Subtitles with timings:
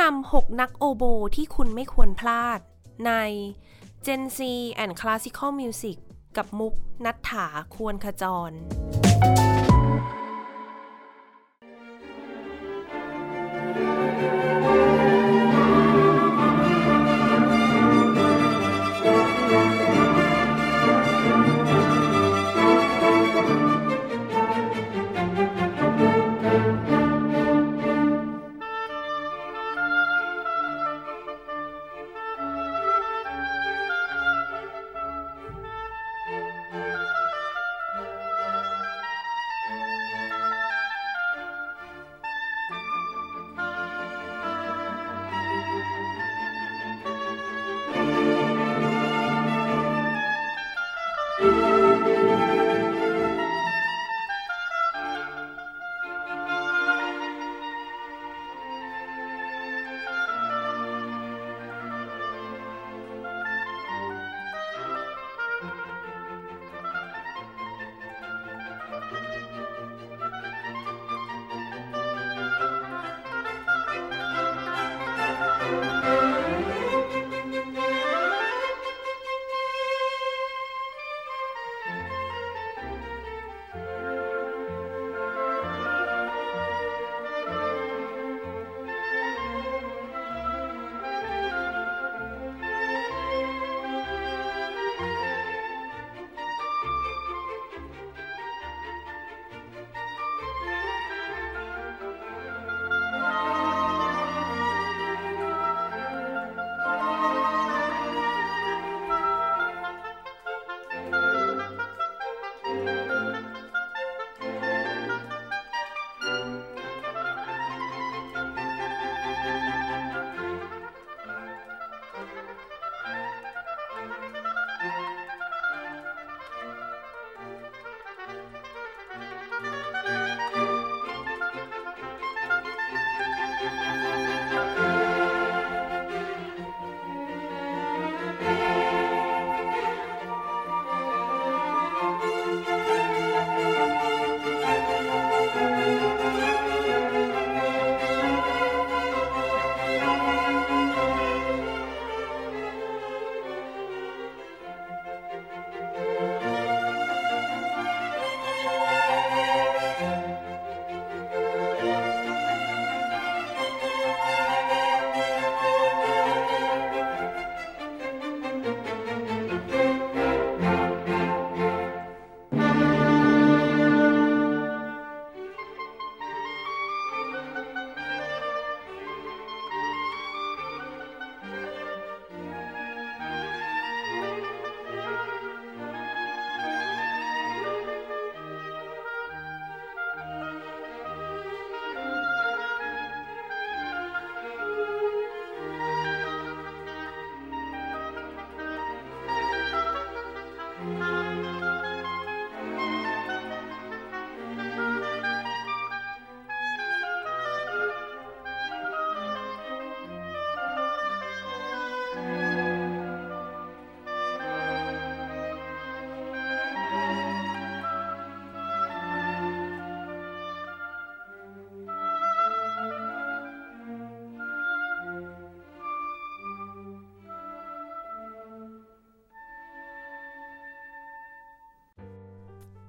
[0.00, 1.04] นำ 6 นักโอโบ
[1.36, 2.60] ที่คุณไม่ควรพลาด
[3.06, 3.12] ใน
[4.06, 4.38] Gen Z
[4.82, 5.96] and Classical Music
[6.36, 6.74] กับมุก
[7.04, 8.50] นัทถาควรขจร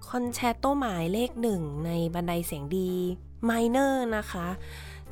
[0.10, 4.48] คอนแชร์โตหมายเลขหนึ่งในบันไดเสียง D minor นะคะ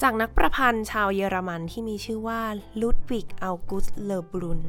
[0.02, 2.42] จากนักประพันธ์ชาวเยอรมันที่มีชื่อว่า
[2.82, 4.64] ลุดวิกอัลกุสเลบรุน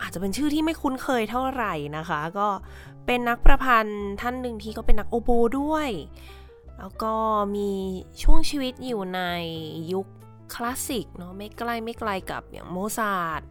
[0.00, 2.48] อาจจะเป็นชื่อที่ไม่คุ้นเคยเท่าไหร่นะคะ ก็
[3.06, 5.30] เป็นนักประพันธ์ท่านหนึ่งที่ก็เป็นนักโอโบ
[5.60, 5.90] ด้วย
[6.78, 7.14] แล้วก็
[7.56, 7.70] มี
[8.22, 9.20] ช่วงชีวิตอยู่ใน
[9.92, 10.06] ยุค
[10.54, 13.42] คลาสสิกเนาะไม่ใกล้ไม่ไกลกับอย่างโมซาร์ท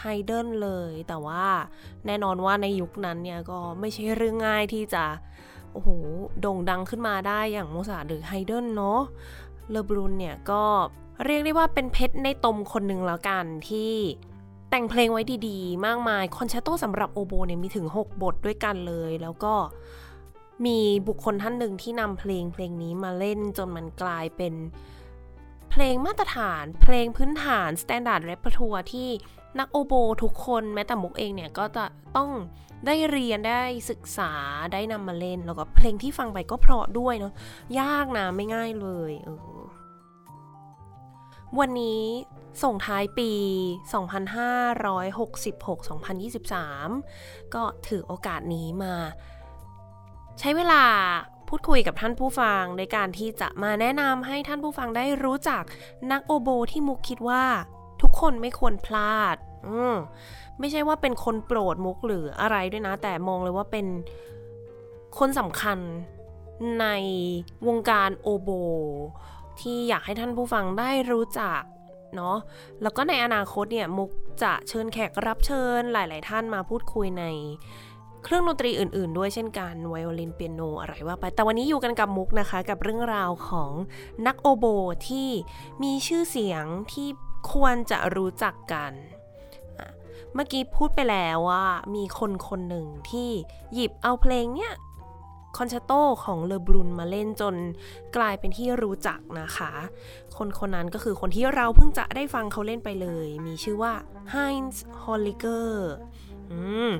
[0.00, 1.46] ไฮเดนเลย แต่ว่า
[2.06, 5.04] แน่นอนว่าในยุคนั้นเนี่ยก็ไม่ใช่เรื่องง่ายที่จะ
[5.72, 5.88] โอ้โห
[6.40, 9.00] โด่งดังขึ้นมาได้อย่างโมซาร์ทหรือไฮเดนเนาะ
[9.70, 10.62] เลบรุนเนี่ยก็
[11.24, 13.94] เรียกได้ว่าเป็นเพชรในตมคนหนึ่งแล้วกันที่
[14.70, 19.54] แต่งเพลงไว้ดีๆ มากมายคอนแชร์โตสำหรับโอโบเนี่ยมีถึง 6 บทด้วยกันเลย แล้วก็
[20.66, 20.78] มี
[21.08, 24.54] บุคคลท่านหนึ่งที่นำเพลงเพลงนี้มาเล่นจนมันกลายเป็น
[25.70, 29.08] เพลงมาตรฐาน เพลงพื้นฐาน Standard Repertoire ที่
[29.58, 29.92] นักโอโบ
[30.22, 31.84] ทุกคนแม้แต่มุกเองเนี่ย ก็จะ
[32.16, 32.30] ต้อง
[32.86, 34.32] ได้เรียนได้ศึกษา
[34.72, 37.32] ได้นำมาเล่น แล้วก็เพลงที่ฟังไปก็เพราะด้วยเนาะ
[37.80, 39.60] ยากนะไม่ง่ายเลยเออ
[41.58, 42.02] วันนี้
[42.62, 43.30] ส่งท้ายปี
[46.62, 48.94] 2566-2023 ก็ถือโอกาสนี้มา
[50.38, 50.82] ใช้เวลา
[51.48, 55.62] พูดคุยกับท่านผู้ฟังในการที่จะมาแนะนำให้ท่านผู้ฟังได้รู้จัก
[56.12, 57.44] นักโอโบที่มุกคิดว่า
[58.02, 59.36] ทุกคนไม่ควรพลาด
[59.68, 59.96] อืม
[60.60, 63.86] ไม่ใช่ว่าเป็นคนโปรดมุกหรืออะไรด้วยนะ แต่มองเลยว่าเป็น
[65.18, 65.78] คนสำคัญ
[66.80, 66.86] ใน
[67.66, 68.50] วงการโอโบ
[69.60, 71.62] ที่อยากให้ท่านผู้ฟังได้รู้จัก
[72.16, 72.36] เนาะ
[72.82, 74.10] แล้วก็ในอนาคตเนี่ยมุก
[74.42, 77.24] จะเชิญแขกรับเชิญหลาย ๆ ท่านมาพูดคุยใน
[78.24, 83.72] เครื่องดนตรีอื่น ๆ ด้วยเช่นกันไวโอลินเปียโนอะไรว่าไป แต่วันนี้อยู่กันกับมุกนะคะ กับเรื่องราวของ
[84.26, 84.66] นักโอโบ
[85.08, 85.28] ที่
[85.82, 87.08] มีชื่อเสียงที่
[87.52, 88.92] ควรจะรู้จักกัน
[90.34, 93.30] เมื่อกี้พูดไปแล้วว่ามีคนคนหนึ่งที่
[93.74, 94.74] หยิบเอาเพลงเนี้ย
[95.56, 95.92] คอนแชตโต
[96.24, 97.54] ของเลอบรุนมาเล่นจน
[98.16, 99.70] กลายเป็นที่รู้จักนะคะ
[100.36, 103.92] คนคนนั้นก็คือคนที่เราเพิ่งจะได้ฟังเขาเล่นไปเลย มีชื่อว่า
[104.34, 105.68] Heinz Holliger
[106.50, 106.90] อืม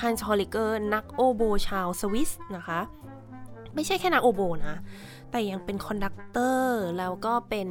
[0.00, 2.80] Heinz Holliger นักโอโบชาวสวิสนะคะ
[3.74, 4.76] ไม่ใช่แค่นักโอโบนะ
[5.30, 7.68] แต่ยังเป็น conductor แล้วก็เป็น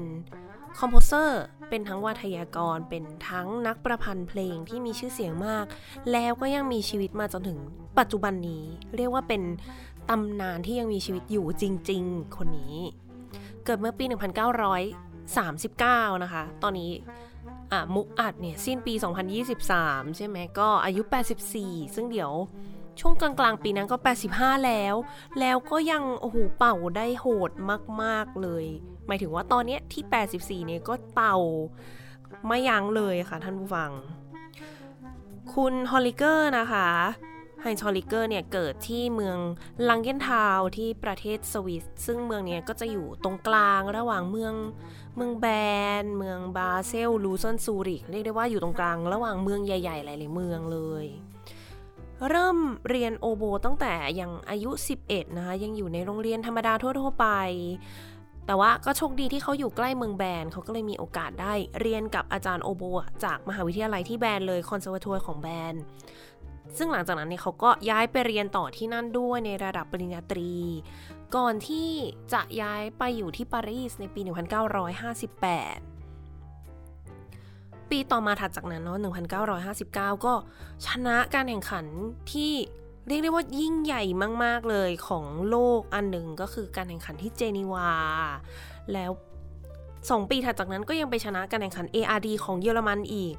[0.79, 5.65] composer เป็นทั้งวาทยากร เป็นทั้งนักประพันธ์เพลงที่มีชื่อเสียงมาก
[6.11, 7.59] แล้วก็ยังมีชีวิตมาจนถึง
[7.99, 8.63] ปัจจุบันนี้
[8.95, 9.41] เรียกว่าเป็น
[10.09, 12.75] ตำนานที่ยังมีชีวิตอยู่จริง ๆ คนนี้
[13.65, 14.05] เกิดเมื่อปี
[15.33, 16.91] 1939 นะคะ ตอนนี้
[17.71, 18.93] อะมุกอัดเนี่ยสิ้นปี
[19.55, 21.01] 2023 ใช่ไหมก็อายุ
[21.49, 22.31] 84 ซึ่งเดี๋ยว
[22.99, 23.97] ช่วงกลางๆ ปีนั้นก็
[24.31, 24.95] 85 แล้ว
[25.39, 27.51] แล้วก็ยังโอ้โหเป่าได้โหด
[28.03, 28.65] มาก ๆ เลย
[29.07, 30.03] หมายถึงว่าตอนนี้ที่
[30.61, 31.35] 84 เนี่ยก็เป่า
[32.47, 33.91] ไม่ยั้งเลยค่ะท่านผู้ฟัง
[35.53, 36.89] คุณฮอลลิเกอร์นะคะ
[37.61, 39.37] ไฮน์ฮอลลิเกอร์เนี่ยเกิดที่เมือง
[39.89, 44.53] ลังเกนทาวที่ประเทศสวิส ซึ่งเมืองนี้ก็จะอยู่ตรงกลางระหว่างเมือง
[45.15, 45.45] เมืองแบ
[46.01, 51.05] น เมืองบาเซล ลูซอนซูริก เรียกได้ว่าอยู่ตรงกลางระหว่างเมืองใหญ่ๆ หลายๆเมืองเลย
[52.29, 52.57] เริ่ม
[52.89, 54.71] เรียนโอโบตั้งแต่ยังอายุ
[55.03, 57.27] 11 นะคะยังอยู่ในโรงเรียนธรรมดาทั่วๆไป
[58.47, 62.83] แต่ว่าก็โชคดีที่เขาอยู่ใกล้เมืองแบนเขาก็เลยมีโอกาสได้เรียนกับอาจารย์โอโบ
[63.23, 65.75] จากมหาวิทยาลัยที่แบนเลยคอนเสิร์ตทัวร์ของแบน
[66.77, 70.53] ซึ่งหลังจากนั้นเนี่ยเขาก็ย้ายไปเรียนต่อที่นั่นด้วยในระดับปริญญาตรี
[71.35, 71.89] ก่อนที่
[72.33, 74.31] จะย้ายไปอยู่ที่ปารีสในปี 1958
[77.89, 78.99] ปีต่อมาถัดจากนั้นเนาะ
[79.41, 80.33] 1959 ก็
[80.85, 81.85] ชนะการแข่งขัน
[82.31, 82.53] ที่
[83.07, 84.03] เรียกได้ว่ายิ่งใหญ่
[84.43, 87.91] มาก ๆ เลยของโลกอันหนึ่งก็คือการแข่งขันที่เจนีวา
[88.93, 89.11] แล้ว
[89.71, 93.33] 2 ปีถัดจากนั้นก็ยังไปชนะการแข่งขัน ARD ของเยอรมันอีก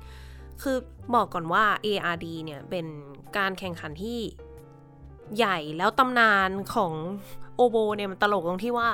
[0.62, 0.76] คือ
[1.14, 2.86] บอกก่อนว่า ARD เนี่ยเป็น
[3.36, 4.18] การแข่งขันที่
[5.36, 6.92] ใหญ่แล้วตำนานของ
[7.56, 8.90] โอโบเนี่ยมันตลกตรงที่ว่า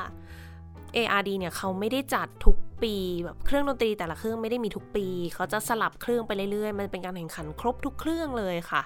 [0.97, 2.95] ARD เนี่ยเขาไม่ได้จัดทุก ปี
[3.25, 8.83] แบบเครื่องดนตรีแต่ละเครื่องไม่ได้มีทุกปี เขาจะสลับเครื่องไปเรื่อยๆ มันเป็นการแข่งขันครบทุกเครื่องเลยค่ะ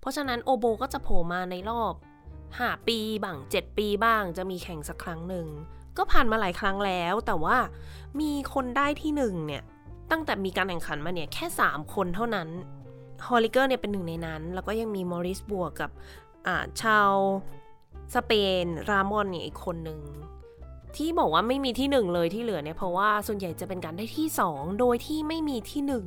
[0.00, 1.92] เพราะฉะนั้นโอโบก็จะโผล่มาในรอบ
[2.40, 5.46] 5ปีบ้าง7 ปีบ้างจะมีแข่งสักครั้งหนึ่ง
[5.96, 7.56] ก็ผ่านมาหลายครั้งแล้ว แต่ว่า
[8.20, 9.62] มีคนได้ที่หนึ่งเนี่ย
[10.10, 12.48] ตั้งแต่มีการแข่งขันมาเนี่ยแค่ 3 คนเท่านั้น
[13.28, 15.90] ฮอลลิเกอร์เนี่ยเป็นหนึ่งในนั้น แล้วก็ยังมีมอริสบัวกับ
[16.82, 17.10] ชาว
[18.14, 18.32] สเป
[18.64, 20.00] นรามอนเนี่ยอีกคนหนึ่ง
[20.96, 26.04] ที่บอกว่าไม่มีที่หนึ่งเลยที่เหลือเนี่ยเพราะว่าส่วนใหญ่จะเป็นการได้ที่สองโดยที่ไม่มีที่หนึ่ง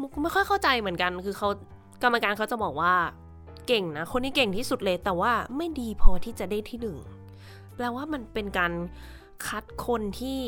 [0.00, 1.48] มุกไม่ค่อยเข้าใจเหมือนกัน คือเขา
[2.02, 2.94] กรรมการเขาจะบอกว่า
[3.66, 6.96] เก่งนะ คนนี้เก่งที่สุดเลยแต่ว่าไม่ดีพอที่จะได้ที่หนึ่ง
[7.76, 8.72] แปลว่ามันเป็นการ
[9.46, 10.38] คัดคนที่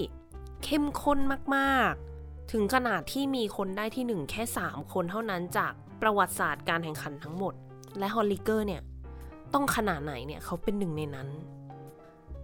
[0.64, 1.18] เข้มข้น
[1.56, 7.54] มากๆ ถึงขนาดที่มีคนได้ที่หนึ่งแค่ 3 คนเท่านั้นจากประวัติศาสตร์การแข่งขันทั้งหมด
[7.98, 8.82] และฮอลลิเกอร์เนี่ย
[9.54, 11.28] ต้องขนาดไหนเนี่ยเขาเป็นหนึ่งในนั้น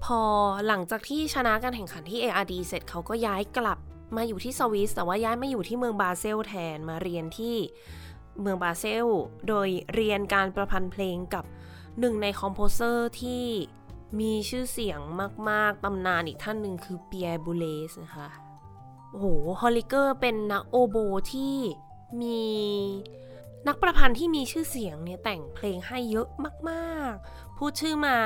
[0.05, 0.21] พอ
[0.67, 3.79] หลังจากที่ชนะการแข่งขันที่ ARD เสร็จเขาก็ย้ายกลับ
[4.17, 7.57] มาอยู่ที่สวิสแต่ว่าย้ายมาอยู่ที่เมืองบาเซลแทนมาเรียนที่
[8.41, 9.07] เมืองบาเซล
[9.49, 11.45] โดยเรียนการประพันธ์เพลงกับ
[12.01, 13.45] หนึ่งใน composer ที่
[14.21, 14.99] มีชื่อเสียง
[15.51, 18.29] มาก ๆ ตำนานอีกท่านหนึ่งคือเปียร์บูเลสนะคะ
[19.11, 19.27] โอ้โห
[19.61, 20.97] ฮอลลิเกอร์เป็นนักโอโบ
[21.33, 21.57] ที่
[22.23, 22.43] มี
[23.69, 26.29] นักประพันธ์ที่มีชื่อเสียงเนี่ยแต่งเพลงให้เยอะ
[26.71, 28.19] มาก ๆ พูดชื่อมา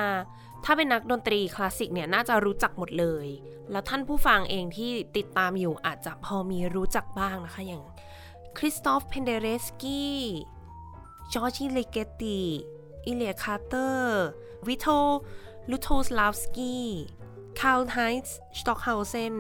[0.70, 3.26] ถ้าเป็นนักดนตรีคลาสสิกเนี่ยน่าจะรู้จักหมดเลย
[3.70, 7.82] แล้วท่านผู้ฟังเองที่ติดตามอยู่อาจจะพอมีรู้จักบ้างนะคะ อย่าง
[8.58, 10.18] คริสตอฟเพนเดเรสกี้
[11.32, 12.40] จอร์จิเลเกติ
[13.06, 14.22] อิเลียคาร์เตอร์
[14.66, 14.86] วิโต
[15.70, 16.86] ลูโทสลาวสกี้
[17.60, 19.36] คาร์ลไฮส์สต็อกเฮาเซน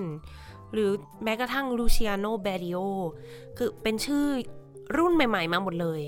[0.72, 0.90] หรือ
[1.24, 2.78] แม้กระทั่งลูเชียโนเบริโอ
[3.56, 4.26] คือเป็นชื่อ
[4.96, 6.02] รุ่นใหม่ ๆ มาหมดเลย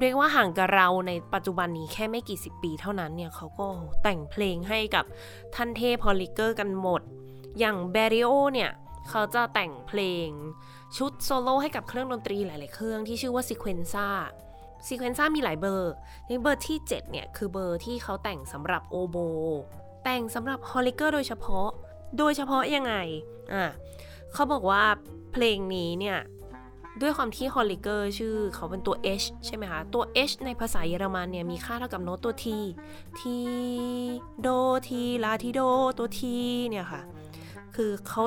[0.00, 3.68] เรียกว่าห่างกับเราในปัจจุบันนี้แค่ไม่กี่สิบปีเท่านั้นเนี่ยเขาก็
[4.02, 5.04] แต่งเพลงให้กับ
[5.54, 7.02] ท่านเทพฮอลลิเกอร์กันหมด
[7.58, 8.70] อย่างเบริโอเนี่ย
[9.08, 10.28] เขาจะแต่งเพลง
[10.96, 14.08] ชุดโซโล่ให้กับเครื่องดนตรีหลาย ๆ เครื่องที่ชื่อว่าซีเควนซ่า
[14.86, 15.92] ซีเควนซ่ามีหลายเบอร์
[16.28, 19.16] ในเบอร์ที่ 7 เนี่ย คือเบอร์ที่เขาแต่งสำหรับโอโบ
[20.04, 21.68] แต่งสำหรับฮอลลิเกอร์โดยเฉพาะ
[22.18, 22.94] โดยเฉพาะยังไง
[23.54, 23.64] อะ
[24.32, 24.82] เขาบอกว่า
[25.32, 26.18] เพลงนี้เนี่ย
[27.02, 32.46] ด้วยความที่ฮอลลิเกอร์ชื่อเขาเป็นตัว H ใช่ไหมคะ ตัว H ในภาษาเยอรมันเนี่ยมีค่าเท่ากับโน้ตตัว T
[33.18, 33.36] ที
[34.40, 34.48] โด
[34.88, 35.60] ทีลาทีโด
[35.98, 36.20] ตัว ที
[36.68, 37.02] เนี่ยค่ะ
[37.74, 38.22] คือเขา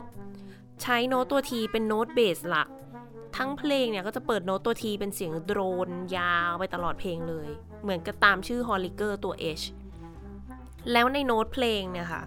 [0.81, 2.67] ใช้โน้ตตัว T เป็นโน้ตเบสหลัก
[3.37, 7.49] ทั้งเพลงเนี่ยก็จะเปิดโน้ตตัว T เป็นเสียงโดรนยาวไปตลอดเพลงเลย
[7.83, 9.63] เหมือนกับตามชื่อฮอลลิเกอร์ตัว H
[10.91, 12.23] แล้วในโน้ตเพลงเนี่ยค่ะ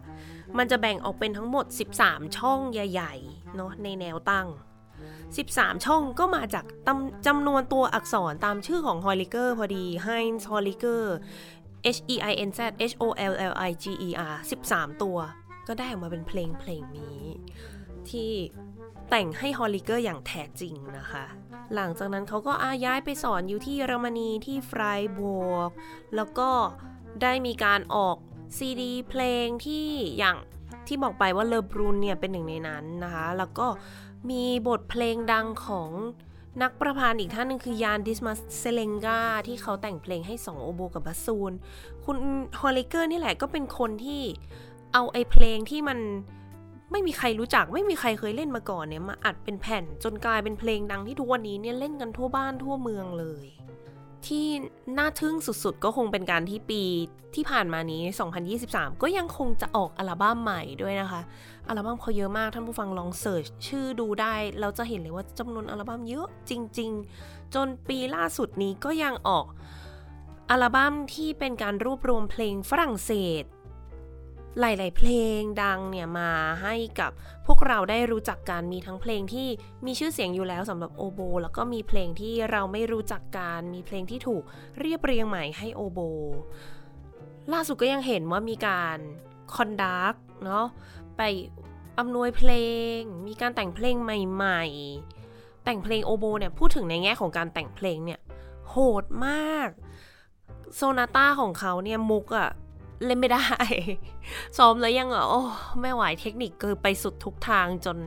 [0.58, 1.66] มันจะแบ่งออกเป็นทั้งหมด
[2.00, 4.46] 13 ช่องใหญ่ๆ เนาะในแนวตั้ง
[5.34, 6.64] 13 ช่องก็มาจาก
[7.26, 11.02] จำนวนตัวอักษรตามชื่อของฮอลลิเกอร์พอดี Heinz Holliger
[11.96, 12.60] H E I N Z
[12.90, 14.34] H O L L I G E R
[14.68, 15.18] 13 ตัว
[15.68, 17.22] ก็ได้ออกมาเป็นเพลงเพลงนี้
[18.10, 18.32] ที่
[19.10, 21.24] แต่งให้ฮอลลิเกอร์อย่างแท้จริงนะคะ
[21.74, 25.20] หลังจากนั้นเขาก็อาย้ายไปสอนอยู่ที่เยอรมนีที่ไฟร์บ
[25.52, 25.70] วก
[26.16, 26.50] แล้วก็
[27.22, 28.16] ได้มีการออก
[28.56, 29.86] ซีดีเพลงที่
[30.18, 30.36] อย่าง
[30.88, 33.66] ที่บอกไปว่าเลอบรูนเนี่ยเป็นหนึ่งในนั้นนะคะ แล้วก็
[34.30, 35.90] มีบทเพลงดังของ
[36.62, 41.52] นักประพันธ์อีกท่านหนึ่งคือยานดิสมาเซเลงกาที่เขาแต่งเพลงให้สองโอโบกับบัสซูน
[42.04, 42.16] คุณ
[42.60, 44.22] ฮอลลิเกอร์นี่แหละก็เป็นคนที่
[44.92, 45.98] เอาไอ้เพลงที่มัน
[46.90, 53.46] ไม่มีใครรู้จักไม่มีใครเคยเล่นมาก่อนเนี่ยมาอัดเป็นแผ่นจนกลายเป็นเพลงดังที่ทุกวันนี้เนี่ยเล่นกันทั่วบ้านทั่วเมืองเลย
[54.26, 54.46] ที่
[54.98, 56.82] น่าทึ่งสุดๆ ก็คงเป็นการที่ปี
[57.34, 58.02] ที่ผ่านมานี้
[58.52, 61.20] 2023 ก็ยังคงจะออกอัลบั้มใหม่ด้วยนะคะ
[61.68, 66.90] อัลบั้มเขาเยอะมากท่านผู้ฟังลอง search ชื่อดูได้เราจะเห็นเลยว่าจำนวนอัลบั้มเยอะจริง
[67.22, 69.46] ๆ จนปีล่าสุดนี้ก็ยังออก
[70.50, 73.44] อัลบั้มที่เป็นการรวบรวมเพลงฝรั่งเศส
[74.60, 76.30] หลาย ๆ เพลงดังเนี่ยมา
[76.62, 77.10] ให้กับ
[77.46, 79.48] พวกเราได้รู้จักกันมีทั้งเพลงที่
[79.86, 84.42] มีชื่อเสียงอยู่แล้วสำหรับโอโบ แล้วก็มีเพลงที่เราไม่รู้จักกันมีเพลงที่ถูก
[84.80, 86.00] เรียบเรียงใหม่ให้โอโบ
[87.52, 88.98] ล่าสุดก็ยังเห็นว่ามีการ
[89.54, 90.14] คอนดัก
[90.44, 90.66] เนาะ
[91.16, 91.22] ไป
[91.98, 92.52] อำนวยเพล
[92.96, 94.62] ง มีการแต่งเพลงใหม่
[95.14, 98.20] ๆ แต่งเพลงโอโบเนี่ยพูดถึงในแง่ของการแต่งเพลงเนี่ย
[98.70, 99.70] โหดมาก
[100.76, 102.48] โซนาต้าของเขาเนี่ยมุกอะ
[103.04, 103.46] เล่นไม่ได้
[104.58, 105.40] ซ้อมแล้วยังอะโอ้
[105.80, 107.98] ไม่ไหวเทคนิคเกินไปสุดทุกทางจน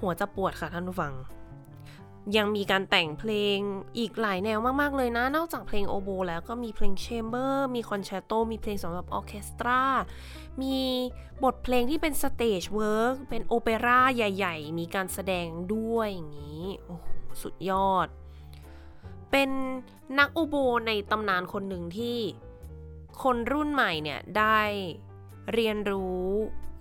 [0.00, 1.12] หัวจะปวดค่ะท่านผู้ฟัง
[2.36, 3.58] ยังมีการแต่งเพลง
[3.98, 9.82] อีกหลายแนวมาก ๆ เลยนะ นอกจากเพลงโอโบแล้วก็มีเพลงแชมเบอร์ มีคอนแชตโต มีเพลงสำหรับออเคสตรา
[10.62, 10.78] มี
[11.44, 16.96] บทเพลงที่เป็น stage work เป็นโอเปร่าใหญ่ ๆ มีการแสดงด้วยอย่างนี้ โอ้
[17.42, 18.08] สุดยอด
[19.30, 19.50] เป็น
[20.18, 20.56] นักโอโบ
[20.86, 22.18] ในตำนานคนหนึ่งที่
[23.22, 24.60] คนรุ่นใหม่เนี่ยได้
[25.52, 26.28] เรียนรู้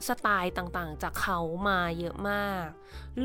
[0.08, 2.66] สไตล์ต่างๆ จากเขามาเยอะมาก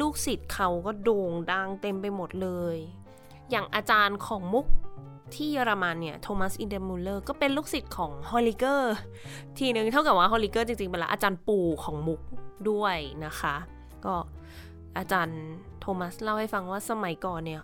[0.00, 2.76] ลูกศิษย์เขาก็โด่งดังเต็มไปหมดเลย
[3.50, 4.66] อย่างอาจารย์ของมุก
[5.34, 8.94] ที่เยอรมันเนี่ยโทมัสอินเดอร์มูห์เลอก็เป็นลูกศิษย์ของฮอลลิเกอร์
[9.58, 12.20] ทีนึงเท่ากับว่าฮอลลิเกอร์จริงๆเป็นละอาจารย์ปู่ของมุก
[12.70, 13.56] ด้วยนะคะ
[14.04, 14.14] ก็
[14.98, 15.40] อาจารย์
[15.80, 17.62] โทมัสเล่าให้ฟังว่าสมัยก่อนเนี่ย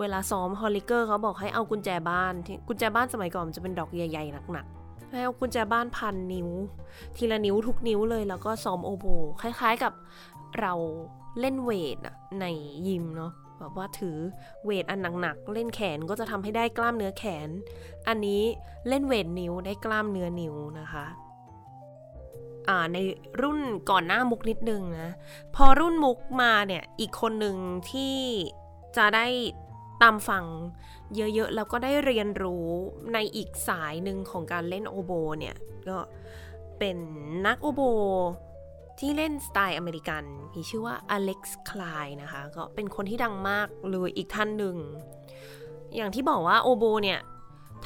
[0.00, 2.34] เวลาซ้อมฮอลลิเกอร์เขาบอกให้เอากุญแจบ้าน
[2.68, 4.77] กุญแจบ้านสมัยก่อนจะเป็นดอกใหญ่ๆหนักๆ
[5.10, 6.48] ให้เอากุญแจบ้านพันนิ้ว
[7.16, 9.06] ทีละนิ้วทุกนิ้วเลยแล้วก็ซ้อมโอโบ
[9.40, 9.92] คล้ายๆกับ
[10.60, 10.74] เรา
[11.40, 11.98] เล่น weight
[12.40, 12.44] ใน
[12.88, 14.16] ยิมเนาะแบบว่าถือ
[14.64, 17.48] weight อันหนักๆเล่นแขนก็จะทำให้ได้กล้ามเนื้อแขน
[18.08, 18.42] อันนี้
[18.88, 21.06] เล่นเวทนิ้วได้กล้ามเนื้อนิ้วนะคะ
[22.92, 22.98] ใน
[23.42, 23.58] รุ่น
[23.90, 25.12] ก่อนหน้ามุกนิดนึงนะ
[25.56, 27.56] พอรุ่นมุกมาเนี่ยอีกคนหนึ่ง
[27.90, 28.16] ที่
[28.96, 29.26] จะได้
[30.02, 30.44] ตามฟัง
[31.16, 32.66] เยอะๆ แล้วก็ได้เรียนรู้
[33.14, 35.56] ในอีกสายหนึ่งของการเล่นโอโบเนี่ย
[35.88, 35.98] ก็
[36.78, 36.96] เป็น
[37.46, 37.82] นักโอโบ
[38.98, 40.22] ที่เล่นสไตล์อเมริกัน
[40.54, 44.76] มีชื่อว่าอเล็กซ์คลายนะคะ ก็เป็นคนที่ดังมากเลยอีกท่านหนึ่ง
[45.96, 47.20] อย่างที่บอกว่าโอโบเนี่ย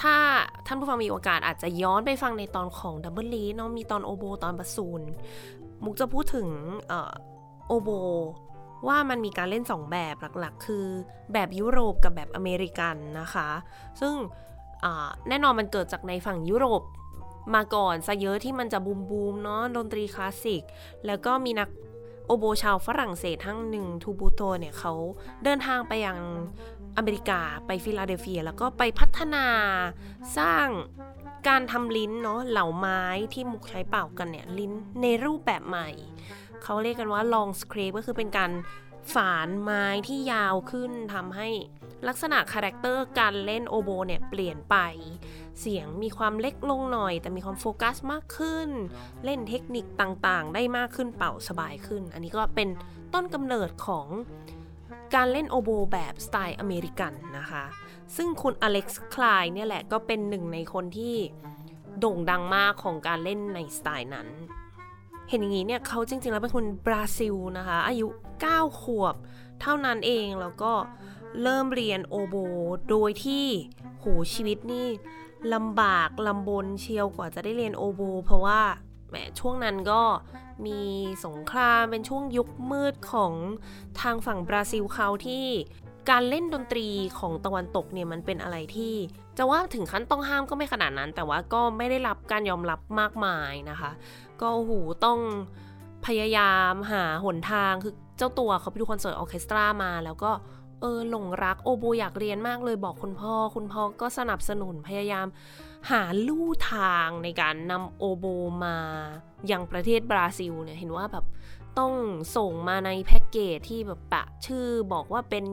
[0.00, 0.16] ถ้า
[0.66, 5.02] ท่านผู้ฟังมีโอกาสอาจจะย้อนไปฟังในตอนของ double reed เนาะมีตอนโอโบตอนบาสซูน
[5.84, 6.48] มุกจะพูดถึง
[7.68, 7.90] โอโบ
[8.88, 10.86] ว่ามันมีการเล่น 2 แบบหลักๆ คือ
[11.32, 13.48] แบบยุโรปกับแบบอเมริกันนะคะ
[14.00, 14.14] ซึ่ง
[15.28, 16.82] แน่นอนมันเกิดจากในฝั่งยุโรป
[17.54, 20.62] มาก่อนซะเยอะที่มันจะ boom boom เนาะดนตรีคลาสสิก
[21.06, 21.68] แล้วก็มีนัก
[22.26, 24.92] โอโบชาวฝรั่งเศสท่านหนึ่งทาบูโตเนี่ยเขา
[25.44, 26.18] เดินทางไปยัง
[26.96, 29.46] อเมริกาไปฟิลาเดลเฟีย แล้วก็ไปพัฒนา
[30.38, 30.68] สร้าง
[31.48, 34.72] การทำลิ้นเนาะเหลาไม้ที่มุกใช้เป่ากันเนี่ยลิ้น
[35.02, 35.88] ในรูปแบบใหม่
[36.64, 38.52] เขาเรียกกันว่า long scrape ก็คือเป็นการ
[39.14, 41.48] ฝานไม้ที่ยาวขึ้นทำให้
[42.08, 44.76] ลักษณะ character การเล่นโอโบเนี่ยเปลี่ยนไป
[45.60, 48.68] เสียงมีความเล็กลงหน่อย แต่มีความโฟกัสมากขึ้น
[49.24, 52.68] เล่นเทคนิคต่างๆ ได้มากขึ้นเป่าสบายขึ้น อันนี้ก็เป็น
[53.14, 54.06] ต้นกำเนิดของ
[55.14, 57.64] การเล่นโอโบแบบสไตล์อเมริกันนะคะ
[58.16, 61.16] ซึ่งคุณอเล็กซ์คลายเนี่ยแหละก็เป็นหนึ่งในคนที่
[62.00, 64.28] โด่งดังมากของการเล่นในสไตล์นั้น
[65.28, 68.08] เห็นอย่างนี้เนี่ยเขาจริงๆ แล้วเป็นคนบราซิลนะคะ อายุ
[68.44, 69.14] 9 ขวบ
[69.60, 70.72] เท่านั้นเองแล้วก็
[71.42, 72.36] เริ่มเรียนโอโบ
[72.90, 73.46] โดยที่
[73.98, 74.86] โหชีวิตนี่
[75.54, 78.60] ลำบากลำบนเชียวกว่าจะได้เรียนโอโบ เพราะว่า
[79.08, 80.02] แหมช่วงนั้นก็
[80.66, 80.80] มี
[81.26, 83.32] สงครามเป็นช่วงยุคมืดของ
[84.00, 85.46] ทางฝั่งบราซิลเขาที่
[86.10, 86.88] การเล่นดนตรี
[87.18, 88.94] ของตะวันตกเนี่ยมันเป็นอะไรที่
[89.38, 93.90] จะว่าถึงขั้นต้องห้ามก็ไม่ขนาดนั้น แต่ว่าก็ไม่ได้รับการยอมรับมากมายนะคะ
[94.42, 95.20] ก็หูต้อง
[96.06, 100.30] พยายามหาหนทางคือเจ้าตัวเขาไปดูคอนเสิร์ตออเคสตรามา แล้วก็
[100.80, 105.26] เออหลงรักโอโบอยากเรียนมากเลยบอกคุณพ่อ คุณพ่อก็สนับสนุนพยายาม
[105.90, 108.26] หาลู่ทางในการนำโอโบ
[108.64, 108.76] มา
[109.48, 111.24] อยังประเทศบราซิลเนี่ยเห็นว่าแบบ
[111.78, 111.92] ต้อง
[112.36, 115.44] ส่งมาในแพ็กเกจที่แบบปะชื่อบอกว่าเป็น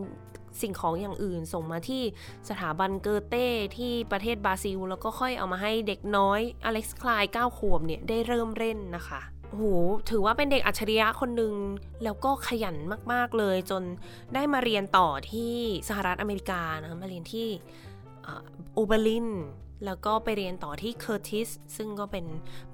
[0.61, 2.03] สิ่งของอย่างอื่น ส่งมาที่
[2.49, 9.65] สถาบันเกอเต้ที่ประเทศบราซิล แล้วก็ค่อยเอามาให้เด็กน้อยอเล็กซ์คลาย9ขวบเนี่ยได้เริ่มเล่นนะคะโอ้โห
[10.09, 11.53] ถือว่าเป็นเด็กอัจฉริยะคนหนึ่ง
[12.03, 12.75] แล้วก็ขยัน
[13.13, 13.83] มาก ๆ เลย จน
[14.33, 15.55] ได้มาเรียนต่อที่
[15.89, 17.47] สหรัฐอเมริกานะมาเรียนที่
[18.73, 19.29] โอเบอร์ลิน
[19.85, 22.25] แล้วก็ไปเรียนต่อที่เคอร์ติสซึ่งก็เป็น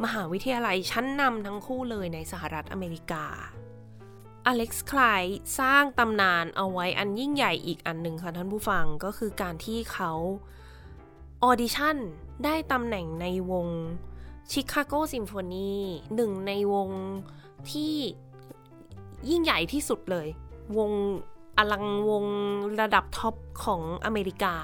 [0.03, 3.25] มหาวิทยาลัยชั้นนำทั้งคู่เลยในสหรัฐอเมริกา
[4.47, 5.23] อเล็กซ์ไคลน์
[5.59, 10.11] สร้างตำนานเอาไว้อันยิ่งใหญ่อีกอันหนึ่งค่ะท่านผู้ฟังก็คือการที่เขา
[11.43, 11.97] audition
[12.45, 13.67] ได้ตำแหน่งในวง
[14.51, 15.73] ชิคาโกซิมโฟนี
[16.15, 16.89] หนึ่งในวง
[17.71, 17.95] ที่
[19.29, 20.27] ยิ่งใหญ่ที่สุดเลย
[20.77, 20.91] วง
[21.57, 22.25] อลังวง
[22.81, 24.55] ระดับท็อปของอเมริกา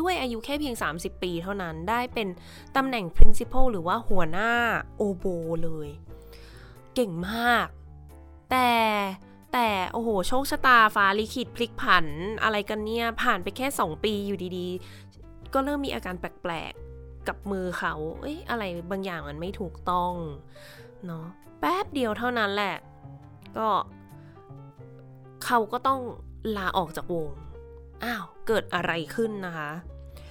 [0.00, 2.28] ด้วยอายุแค่เพียง 30 ปีเท่านั้นได้เป็น
[2.76, 4.50] ตำแหน่ง principal หรือว่าหัวหน้า
[4.96, 5.24] โอโบ
[5.64, 5.88] เลย
[6.94, 7.66] เก่งมาก
[8.50, 8.70] แต่
[9.52, 12.06] แต่โอ้โห โชคชะตาฟ้าลิขิตพลิกผัน
[12.42, 20.12] อะไรกันเนี่ย ผ่านไปแค่ 2 ปีอยู่ดีๆ ก็เริ่มมีอาการแปลกๆ กับมือเขา เอ้ยอะไรบางอย่างมันไม่ถูกต้อง
[21.06, 21.26] เนาะ
[21.60, 22.76] แป๊บเดียวเท่านั้นแหละ
[23.56, 23.68] ก็
[25.44, 26.00] เขาก็ต้อง
[26.56, 27.30] ลาออกจากวง
[28.04, 29.70] อ้าว เกิดอะไรขึ้นนะคะ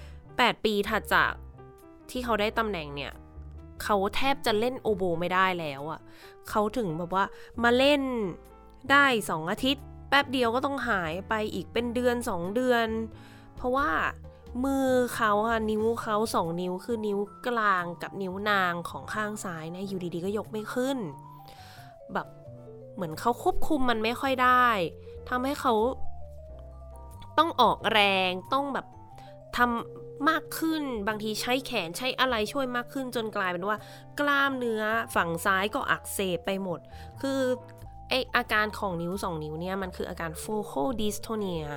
[0.03, 1.31] 8 ปีถัดจาก
[2.09, 3.13] ที่เขาได้ตำแหน่งเนี่ย
[3.83, 5.99] เขาแทบจะเล่นโอโบไม่ได้แล้วอะ่ะ
[6.49, 7.23] เขาถึงแบบว่า
[7.63, 8.01] มาเล่น
[8.91, 12.87] ได้สองอาทิตย์ แป๊บเดียวก็ต้องหายไปอีกเป็นเดือนสองเดือน
[13.55, 13.89] เพราะว่า
[14.63, 20.97] มือเขาอะนิ้วเขาสองนิ้วคือนิ้วกลางกับนิ้วนางของข้างซ้ายนะอยู่ดีๆก็ยกไม่ขึ้น
[22.13, 22.27] แบบ
[22.95, 24.67] เหมือนเขาควบคุมมันไม่ค่อยได้
[25.29, 25.73] ทำให้เขา
[27.37, 28.85] ต้องออกแรงต้องแบบ
[29.57, 33.77] ทำมากขึ้นบางทีใช้แขนใช้อะไรช่วยมากขึ้นจนกลายเป็นว่า
[34.19, 34.83] กล้ามเนื้อ
[35.15, 36.79] ฝั่งซ้ายก็อักเสบไปหมด
[37.21, 37.39] คือ
[38.09, 41.67] ไออาการของนิ้วสองนิ้วเนี่ยมันคืออาการ focal dystonia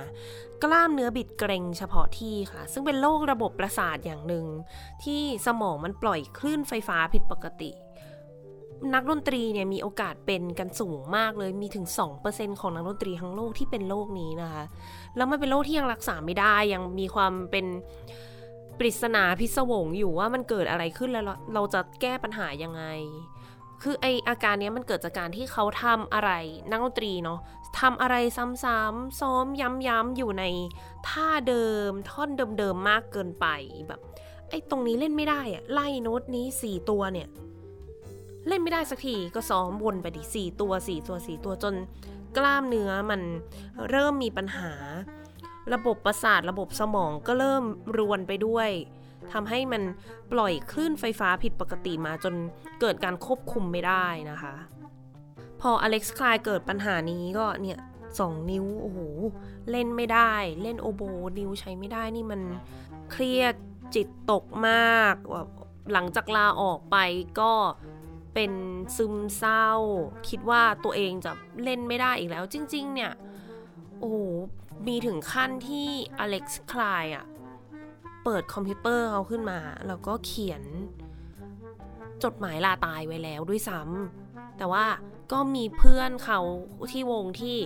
[0.63, 4.45] กล้ามเนื้อบิดเกร็งเฉพาะที่ค่ะ ซึ่งเป็นโรคระบบประสาทอย่างหนึ่ง
[5.03, 7.71] ที่สมองมันปล่อยคลื่นไฟฟ้าผิดปกติ
[8.93, 11.85] นักดนตรีเนี่ยมีโอกาสเป็นกันสูงมากเลยมีถึง
[12.23, 14.63] 2%ของนักดนตรีทั้งโลกที่เป็นโรคนี้นะคะ
[15.15, 17.65] แล้วมันเป็นโรคที่ยังรักษาไม่ได้ยังมีความเป็น
[18.79, 22.83] ปริศนาพิศวงอยู่ว่ามันเกิดอะไรขึ้นแล้วเราจะแก้ปัญหายังไง
[23.81, 26.31] คือไออาการนี้มันเกิดจากการที่เขาทำอะไร
[26.71, 27.39] นักดนตรีเนาะ
[27.79, 30.43] ทำอะไรซ้ำๆซ้อมย้ำๆอยู่ใน
[31.07, 33.47] ท่าเดิมท่อนเดิมๆมากเกินไป
[33.87, 33.99] แบบ
[34.49, 37.27] ไอตรงนี้เล่นไม่ได้อะไล่โน้ตนี้สี่ตัวเนี่ย
[38.47, 41.75] เล่นไม่ได้สักทีก็ซ้อมวนไปดิสี่ตัวสี่ตัวสี่ตัวจน
[42.37, 43.21] กล้ามเนื้อมัน
[43.89, 44.73] เริ่มมีปัญหา
[45.73, 47.63] ระบบประสาทระบบสมองก็เริ่ม
[47.97, 48.69] รวนไปด้วย
[49.33, 49.83] ทำให้มัน
[50.31, 52.33] ปล่อยคลื่นไฟฟ้าผิดปกติมาจน
[52.81, 54.53] เกิดการควบคุมไม่ได้นะคะ
[55.61, 57.79] พออเล็กซ์คลายเกิดปัญหานี้ก็เนี่ย
[58.19, 58.99] สองนิ้วโอ้โห
[59.71, 61.01] เล่นไม่ได้ เล่นโอโบ
[61.39, 62.41] นิ้วใช้ไม่ได้นี่มัน
[63.11, 63.55] เครียด
[63.95, 65.49] จิตตกมากแบบ
[65.93, 66.97] หลังจากลาออกไป
[67.39, 67.53] ก็
[68.33, 68.51] เป็น
[68.97, 69.67] ซึมเศร้า
[70.29, 71.31] คิดว่าตัวเองจะ
[71.63, 73.11] เล่นไม่ได้อีกแล้ว จริง ๆ เนี่ย
[73.99, 74.17] โอ้โห
[74.87, 75.87] มีถึงขั้นที่
[76.19, 77.25] อเล็กซ์คลายอะ
[78.23, 80.63] เปิดคอมพิวเตอร์เขาขึ้นมา แล้วก็เขียน
[82.23, 84.85] จดหมายลาตายไว้แล้วด้วยซ้ำแต่ว่า
[85.31, 86.39] ก็มีเพื่อนเขา
[86.91, 87.57] ที่วงที่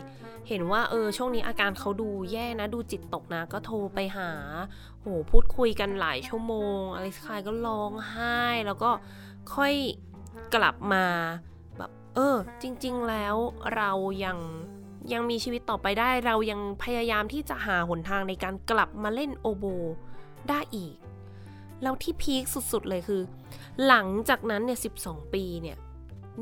[0.47, 4.31] เห็นว่าเออช่วงนี้อาการเขาดูแย่นะดูจิตตกนะ ก็โทรไปหา
[5.01, 8.91] โหพูดคุยกันหลายชั่วโมงอเล็กซ์คายก็ร้องไห้ แล้วก็
[9.55, 9.73] ค่อย
[10.55, 11.05] กลับมา
[11.77, 13.35] แบบเออ จริง ๆ แล้ว
[13.75, 13.91] เรา
[14.25, 14.37] ยัง
[15.13, 19.65] ยังมีชีวิตต่อไปได้ เรายังพยายามที่จะหาหนทางในการกลับมาเล่นโอโบ
[20.49, 20.95] ได้อีก
[21.83, 23.21] แล้วที่ peak สุดๆเลยคือ
[23.87, 25.77] หลังจากนั้นเนี่ย 12 ปีเนี่ย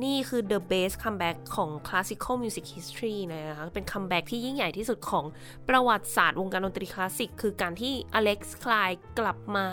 [0.03, 5.25] นี่คือ the best comeback ของ classical music history นะคะ เป็น comeback ที่ยิ่งใหญ่ที่สุดของ
[5.69, 8.89] ประวัติศาสตร์วงการดนตรีคลาสสิก คือการที่อเล็กซ์ไคลน์
[9.19, 9.67] กลับมา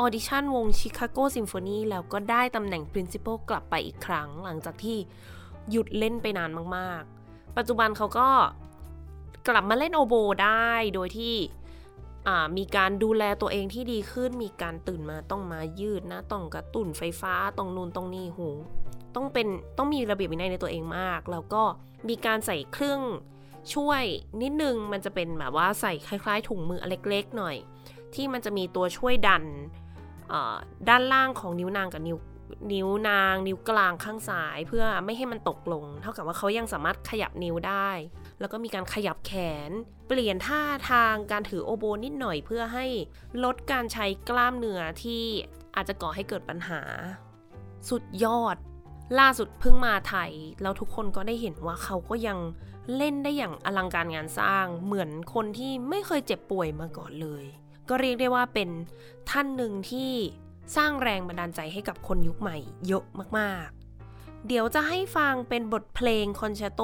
[0.00, 4.98] audition วงชิคาโกซิมโฟนีแล้วก็ได้ตำแหน่ง principal กลับไปอีกครั้ง หลังจากที่
[5.70, 8.28] หยุดเล่นไปนานมากๆ ปัจจุบันเขาก็
[9.48, 11.34] กลับมาเล่นโอโบได้โดยที่
[12.56, 18.48] มีการดูแลตัวเองที่ดีขึ้น มีการตื่นมาต้องมายืดนะ ต้องกระตุ้นไฟฟ้าตรงนูนตรงนี้หู
[19.14, 19.46] ต้องเป็น
[19.78, 21.62] ต้องมีระเบียบวินัยในตัวเองมาก แล้วก็
[22.08, 23.00] มีการใส่เครื่อง
[23.74, 24.02] ช่วย
[24.42, 27.56] นิดนึงมันจะเป็นแบบว่าใส่คล้ายๆถุงมือเล็กๆหน่อย
[28.14, 29.44] ที่มันจะมีตัวช่วยดัน
[30.88, 32.18] ด้านล่างของนิ้วนางกับนิ้ว
[32.72, 37.90] นิ้วนาง นิ้วกลางข้างซ้าย เพื่อไม่ให้มันตกลง เท่ากับว่าเขายังสามารถขยับนิ้วได้
[38.40, 39.32] แล้วก็มีการขยับแข
[39.68, 39.70] น
[40.08, 42.86] เปลี่ยนท่าทางการถือโอโบนิดหน่อยเพื่อให้
[43.44, 45.24] ลดการใช้กล้ามเนื้อที่
[45.76, 46.80] อาจจะก่อให้เกิดปัญหา
[47.88, 48.56] สุดยอด
[49.18, 52.38] ล่าสุดเพิ่งมาไทย แล้วทุกคนก็ได้เห็นว่าเขาก็ยัง
[52.96, 57.44] เล่นได้อย่างอลังการงานสร้าง เหมือนคนที่ไม่เคยเจ็บป่วยมาก่อนเลย
[57.88, 58.70] ก็เรียกได้ว่าเป็น
[59.30, 60.12] ท่านหนึ่งที่
[60.76, 63.04] สร้างแรงบันดาลใจให้กับคนยุคใหม่เยอะ
[63.38, 63.79] มากๆ
[64.46, 66.82] เดี๋ยวจะให้ฟังเป็นบทเพลงคอนแชร์โต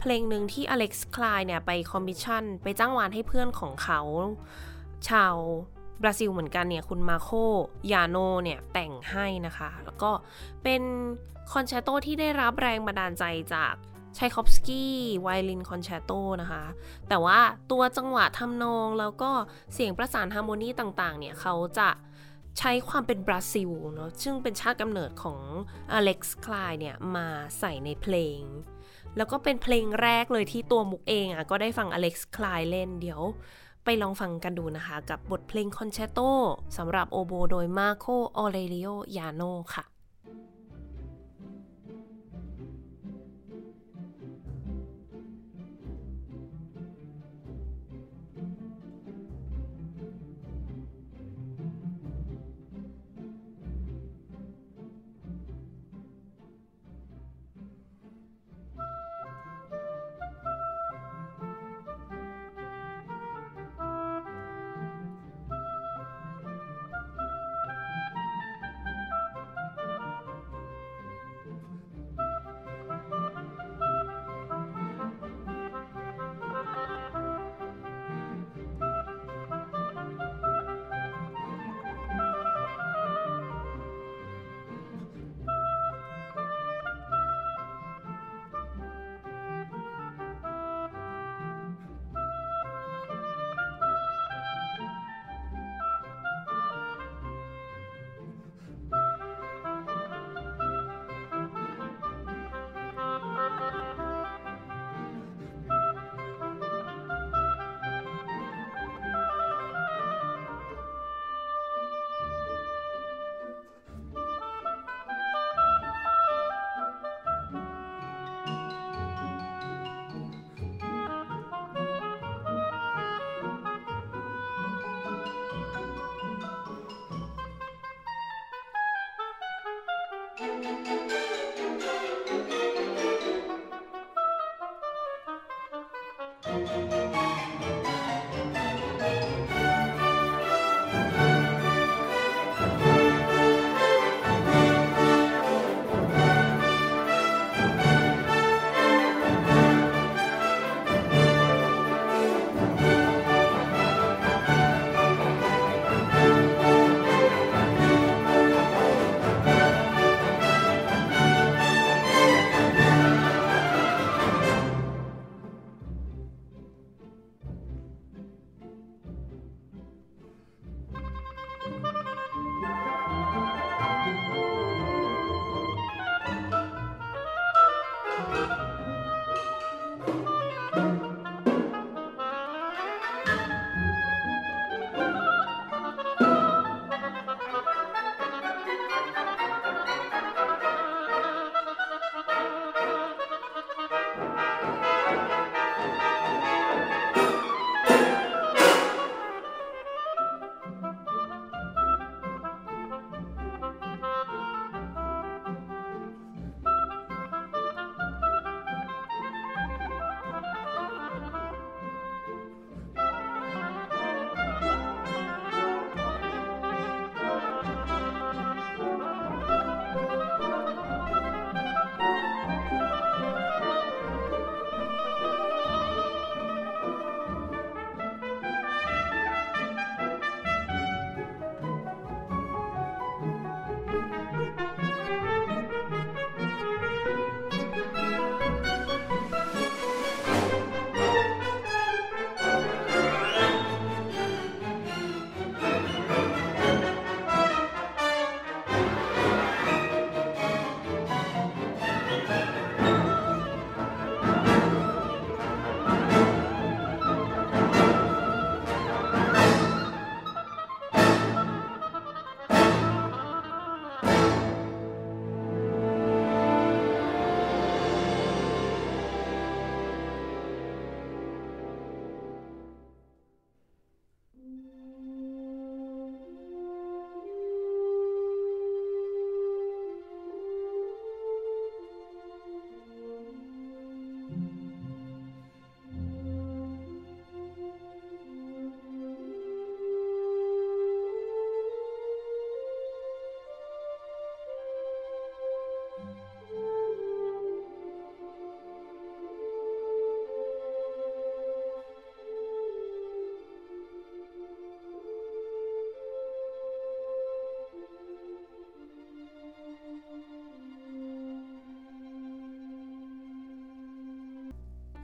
[0.00, 4.00] เพลงหนึ่งที่อเล็กซ์ไคลน์เนี่ยไปคอมมิชชั่น ไปจ้างวานให้เพื่อนของเขา
[5.08, 5.34] ชาว
[6.02, 7.28] บราซิลเหมือนกันเนี่ยคุณมาร์โค
[7.92, 10.10] ยาโนเนี่ยแต่งให้นะคะ แล้วก็
[10.62, 10.82] เป็น
[11.52, 13.74] คอนแชร์โตที่ได้รับแรงบันดาลใจจาก
[14.18, 16.10] ไชคอฟสกีไวโอลินคอนแชร์โต
[16.42, 16.64] นะคะ
[17.08, 17.38] แต่ว่า
[17.70, 19.30] ตัวจังหวะทำนองแล้วก็
[19.74, 21.88] เสียงประสาน harmony ต่างๆเนี่ยเขาจะ
[22.58, 25.40] ใช้ความเป็นบราซิลเนาะซึ่งเป็นชาติกำเนิดของ
[25.92, 28.40] อเล็กซ์ไคลน์เนี่ยมาใส่ในเพลง
[29.16, 33.22] แล้วก็เป็นเพลงแรกเลยที่ตัวมุกเองอะก็ได้ฟังอเล็กซ์ไคลน์เล่นเดี๋ยว
[33.84, 36.18] ไปลองฟังกันดูนะคะ กับบทเพลงคอนแชร์โต
[36.76, 39.42] สำหรับโอโบโดยมาร์โคออเรลิโอยาโน
[39.74, 39.84] ค่ะ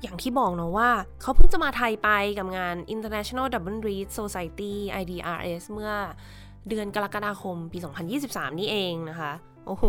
[0.09, 0.91] อย่างที่บอกเนาะว่า
[1.21, 5.93] เขาเพิ่งจะมาไทยไปกับงาน International Double Read Society IDRS เมื่อ
[6.69, 7.79] เดือนกรกฎาคมปี
[8.19, 9.33] 2023 นี่เองนะคะ
[9.67, 9.85] โอ้โห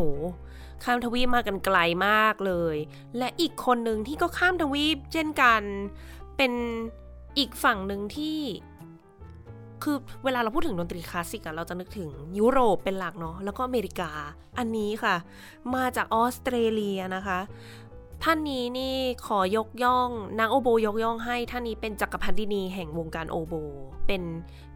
[0.83, 1.77] ข้ามทวีปมากันไกล
[2.07, 2.75] มากเลย
[3.17, 5.61] และอีกคนหนึ่งที่ก็ข้ามทวีปเช่นกัน
[6.37, 6.53] เป็น
[7.37, 8.39] อีกฝั่งหนึ่งที่
[9.83, 14.11] คือเวลาเราพูดถึงดนตรีคลาสสิกอะเราจะนึกถึงยุโรปเป็นหลักเนาะ แล้วก็อเมริกา
[14.57, 15.15] อันนี้ค่ะ
[15.75, 17.39] มาจากออสเตรเลียนะคะ
[18.23, 23.53] ท่านนี้นี่ขอยกย่องนักโอโบยกย่องให้ ท่านนี้เป็นจักรพรรดินีแห่งวงการโอโบ
[24.07, 24.23] เป็น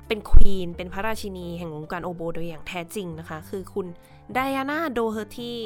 [0.07, 3.87] เป็น queen เป็นพระราชินีแห่งวงการโอโบโดยอย่างแท้จริงนะคะ คือคุณ
[4.33, 5.59] ไดอาน่าโดเฮอร์ทีที่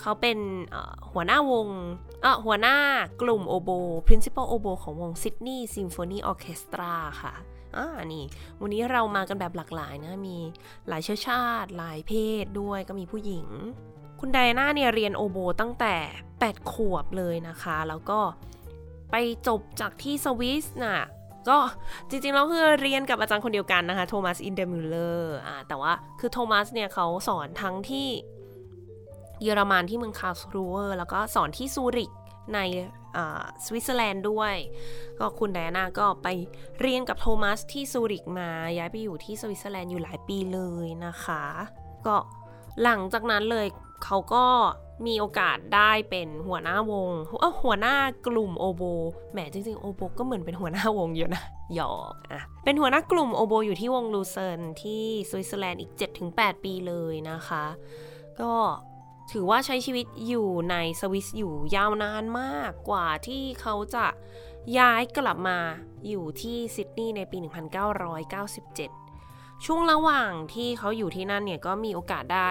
[0.00, 0.38] เขาเป็น
[1.12, 1.68] หัวหน้าวง
[2.44, 2.76] หัวหน้า
[3.22, 3.70] กลุ่มโอโบ
[4.06, 7.34] principal โอโบของวงซิดนีย์ซิมโฟนีออเคสตราค่ะ
[7.76, 8.24] อ่านี่
[8.60, 10.36] วันนี้เรามากันแบบหลากหลายนะ มี
[10.88, 13.46] หลายเชื้อชาติ หลายเพศด้วย ก็มีผู้หญิง
[14.20, 15.94] คุณไดอาน่าเนี่ยเรียนโอโบตั้งแต่
[16.34, 18.20] 8 ขวบเลยนะคะ แล้วก็
[19.10, 19.16] ไป
[19.48, 21.00] จบจากที่สวิสน่ะ
[21.48, 21.58] ก็
[22.08, 28.08] จริงๆแล้วคือเรียนกับอาจารย์คนเดียวกันนะคะโทมัสอินเดอร์มูห์เลออ่าแต่ว่าคือโทมัสเนี่ยเขาสอนทั้งที่
[29.42, 32.10] เยอรมันที่เมืองคาร์ลสรูเออแล้วก็สอนที่ซูริก
[32.54, 32.58] ใน
[33.64, 34.54] สวิตเซอร์แลนด์ด้วย
[35.18, 36.28] ก็คุณไดอาน่าก็ไป
[36.80, 41.44] เรียนกับโทมัสที่ซูริกมาย้ายไปอยู่ที่สวิตเซอร์แลนด์อยู่หลายปีเลยนะคะ
[42.06, 42.16] ก็
[42.82, 43.66] หลังจากนั้นเลย
[44.04, 44.44] เขาก็
[45.06, 48.82] มีโอกาสได้เป็นหัวหน้าวงเออหัวหน้ากลุ่มโอโบ
[49.32, 51.42] แหมจริงๆโอโบก็เหมือนเป็นหัวหน้าวงอยู่นะ
[51.74, 55.92] หยอกอะเป็นหัวหน้ากลุ่มโอโบอยู่ที่วงลูเซิร์นที่สวิตเซอร์แลนด์อีก
[56.28, 57.64] 7-8 ปีเลยนะคะ
[58.40, 58.52] ก็
[59.32, 64.06] ถือว่าใช้ชีวิตอยู่ในสวิสอยู่ยาวนานมากกว่าที่เขาจะ
[64.78, 65.58] ย้ายกลับมา
[66.08, 69.09] อยู่ที่ซิดนีย์ในปี 1997
[69.64, 72.50] ช่วงระหว่างที่เขาอยู่ที่นั่นเนี่ยก็มีโอกาสได้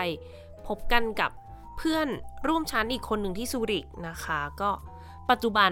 [0.68, 1.32] พบกันกับ
[1.78, 2.08] เพื่อน
[2.48, 4.72] ร่วมชั้นอีกคนหนึ่งที่ซูริกนะคะ ก็
[5.30, 5.72] ปัจจุบัน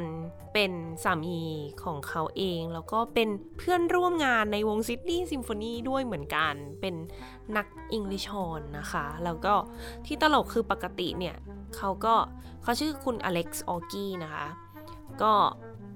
[0.54, 0.72] เป็น
[1.04, 1.40] สามี
[1.84, 6.96] ของเขาเอง แล้วก็เป็นเพื่อนร่วมงานในวงซิดนีย์ซิมโฟนีด้วยเหมือนกัน เป็น
[7.58, 9.54] นักอังกฤษชอนนะคะ แล้วก็
[10.06, 11.36] ที่ตลกคือปกติเนี่ย
[11.78, 12.16] เขาก็
[12.64, 14.48] เขาชื่อคุณอเล็กซ์โอกี้นะคะ
[15.22, 15.34] ก็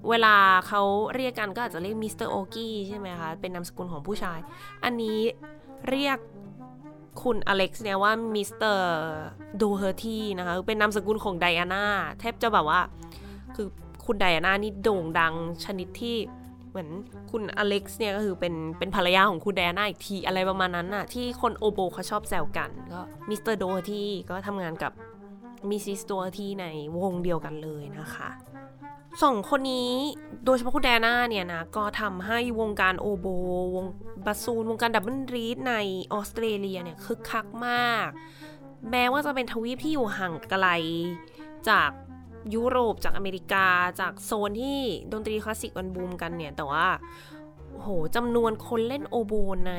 [0.10, 0.36] เวลา
[0.68, 0.82] เขา
[1.16, 4.40] เรียกกันก็อาจจะเรียกมิสเตอร์โอกี้ใช่ไหมคะ เป็นนามสกุลของผู้ชาย
[4.84, 5.20] อันนี้
[5.90, 6.18] เรียก
[7.24, 8.86] คุณอเล็กซ์เนี่ยว่ามิสเตอร์
[9.58, 11.86] โดเฮอร์ทีนะคะ เป็นนามสกุลของไดอาน่า
[12.20, 12.80] แทบจะแบบว่า
[13.56, 13.68] คือ
[14.06, 15.34] คุณไดอาน่านี่โด่งดัง
[15.66, 16.18] ชนิดที่
[16.70, 16.90] เหมือน
[17.32, 24.92] คุณอเล็กซ์เนี่ยก็คือเป็นเป็นภรรยาของคุณไดอาน่าอีกทีอะไรประมาณนั้นน่ะที่คนโอโบเขาชอบแซวกัน ก็มิสเตอร์โดเฮอร์ทีก็ทำงานกับ
[25.70, 26.66] มิสซิสโดเฮอร์ทีใน
[27.04, 28.30] วงเดียวกันเลยนะคะ
[29.20, 29.94] สองคนนี้
[30.46, 33.28] โดยเฉพาะคุณแดน่าเนี่ยนะ ก็ทำให้วงการโอโบ
[33.76, 33.86] วง
[34.26, 35.76] บาซูน วงการ double reed ใน
[36.14, 38.08] ออสเตรเลียเนี่ยคึกคักมาก
[38.92, 40.68] แม้ว่าจะเป็นทวีปที่อยู่ห่างไกล
[41.70, 41.92] จาก
[42.56, 43.68] ยุโรปจากอเมริกา
[44.00, 44.80] จากโซนที่
[45.12, 46.88] ดนตรีคลาสสิกมันบูมกันเนี่ย แต่ว่า
[47.80, 49.34] โหจำนวนคนเล่นโอโบ
[49.68, 49.74] ใน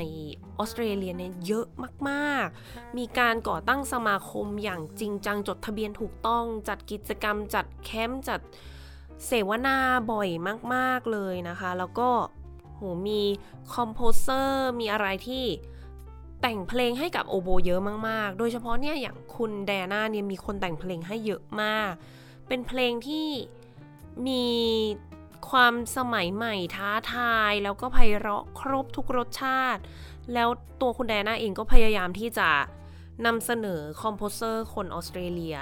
[0.59, 1.67] ออสเตรเลียเนี่ยเยอะ
[2.09, 8.41] มากๆ มีการก่อตั้งสมาคมอย่างจริงจังจดทะเบียนถูกต้อง จัดกิจกรรมจัดแคมป์จัด
[9.27, 9.77] เสวนา
[10.13, 10.29] บ่อย
[10.75, 12.09] มาก ๆ เลยนะคะ แล้วก็
[12.75, 13.23] โหมี
[13.75, 15.45] คอมโพเซอร์มีอะไรที่
[16.43, 21.93] แต่งเพลงให้กับโอโบเยอะมาก ๆ โดยเฉพาะเนี่ยอย่างคุณแดน่าเนี่ยมีคนแต่งเพลงให้เยอะมาก
[22.49, 23.29] เป็นเพลงที่
[24.29, 24.47] มี
[25.51, 29.83] ความสมัยใหม่ท้าทาย แล้วก็ไพเราะครบทุกรสชาติ
[30.33, 30.49] แล้ว
[30.81, 32.51] ตัวคุณแดน่าเองก็พยายามที่จะ
[33.27, 35.59] นำเสนอ composer คนออสเตรเลีย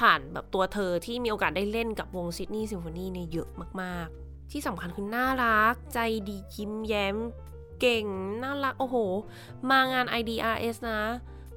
[0.00, 3.48] ผ่านแบบตัวเธอที่มีโอกาสได้เล่นกับวงซิดนีย์ซิมโฟนีเนี่ยเยอะ
[3.82, 7.16] มากๆ ที่สำคัญคือน่ารัก ใจดียิ้มแย้ม
[7.80, 8.06] เก่ง
[8.42, 8.96] น่ารัก โอ้โห
[9.70, 11.00] มางาน IDRS นะ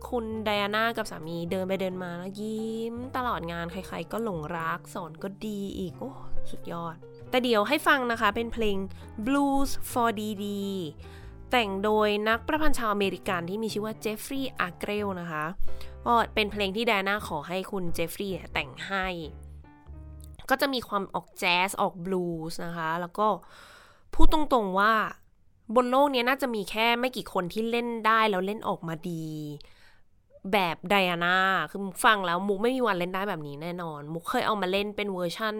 [0.09, 6.11] คุณไดอาน่ากับสามีเดินไปเดินมาแล้วยิ้ม ตลอดงานใครๆก็หลงรัก สอนก็ดีอีก โอ้
[6.49, 6.95] สุดยอด
[7.29, 8.77] แต่เดี๋ยวให้ฟังนะคะเป็นเพลง
[9.25, 10.45] Blues for DD
[11.51, 15.45] แต่งโดยนักประพันธ์ชาวอเมริกันที่มีชื่อว่าเจฟฟรีย์อาร์เกรลนะคะ
[16.05, 19.07] ก็เป็นเพลงที่แดน่าขอให้คุณเจฟฟรีย์แต่งให้
[20.49, 23.27] ก็จะมีความออกแจ๊สออกบลูส์นะคะ แล้วก็
[24.13, 24.93] พูดตรงๆว่า
[25.75, 29.25] บนโลกนี้น่าจะมีแค่ไม่กี่คนที่เล่นได้แล้วเล่นออกมาดี
[30.53, 31.37] แบบไดอาน่า
[31.71, 35.55] คือฟังแล้วมุกไม่มีวันเล่นได้แบบนี้แน่นอน มุกเคยเอามาเล่นเป็นเวอร์ชั่น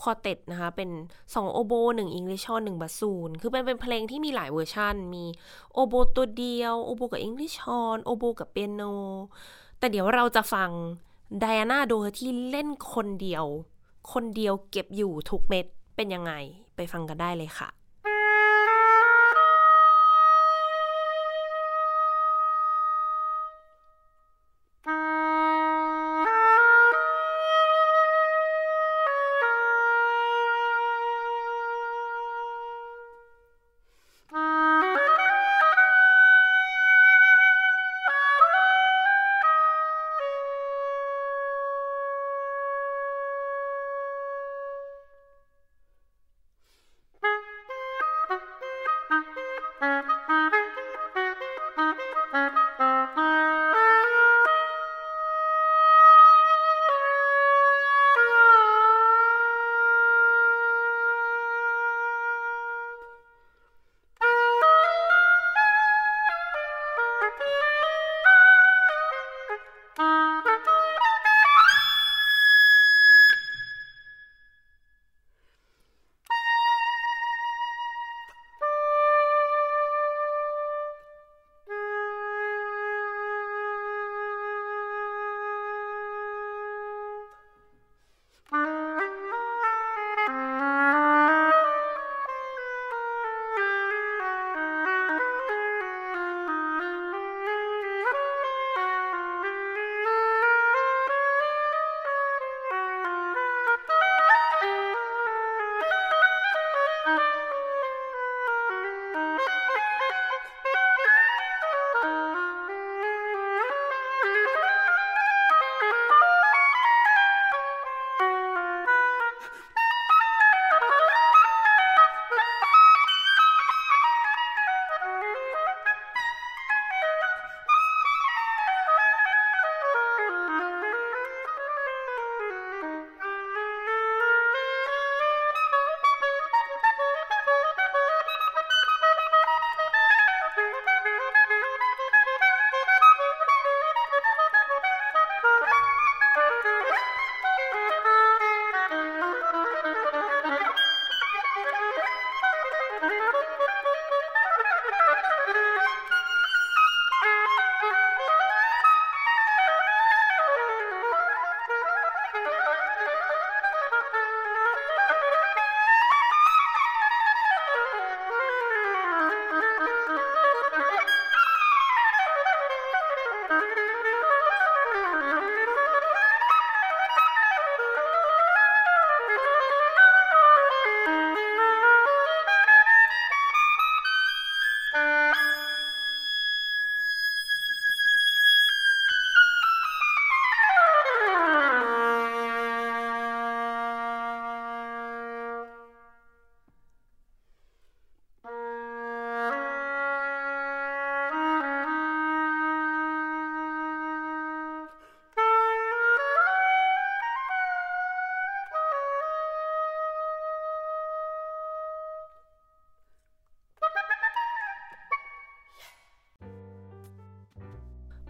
[0.00, 5.24] quartet นะคะ เป็น2โอโบ1 English horn 1บาซูน คือเป็นเป็นเพลงที่มีหลายเวอร์ชันมี
[5.72, 8.82] โอโบตัวเดียว โอโบกับ English horn โอโบกับเปียโน
[9.78, 10.70] แต่เดี๋ยวเราจะฟัง
[11.40, 13.44] ไดอาน่าโดยที่เล่นคนเดียว
[14.12, 16.32] คนเดียวเก็บอยู่ทุกเม็ดเป็นยังไง
[16.76, 17.68] ไปฟังกันได้เลยค่ะ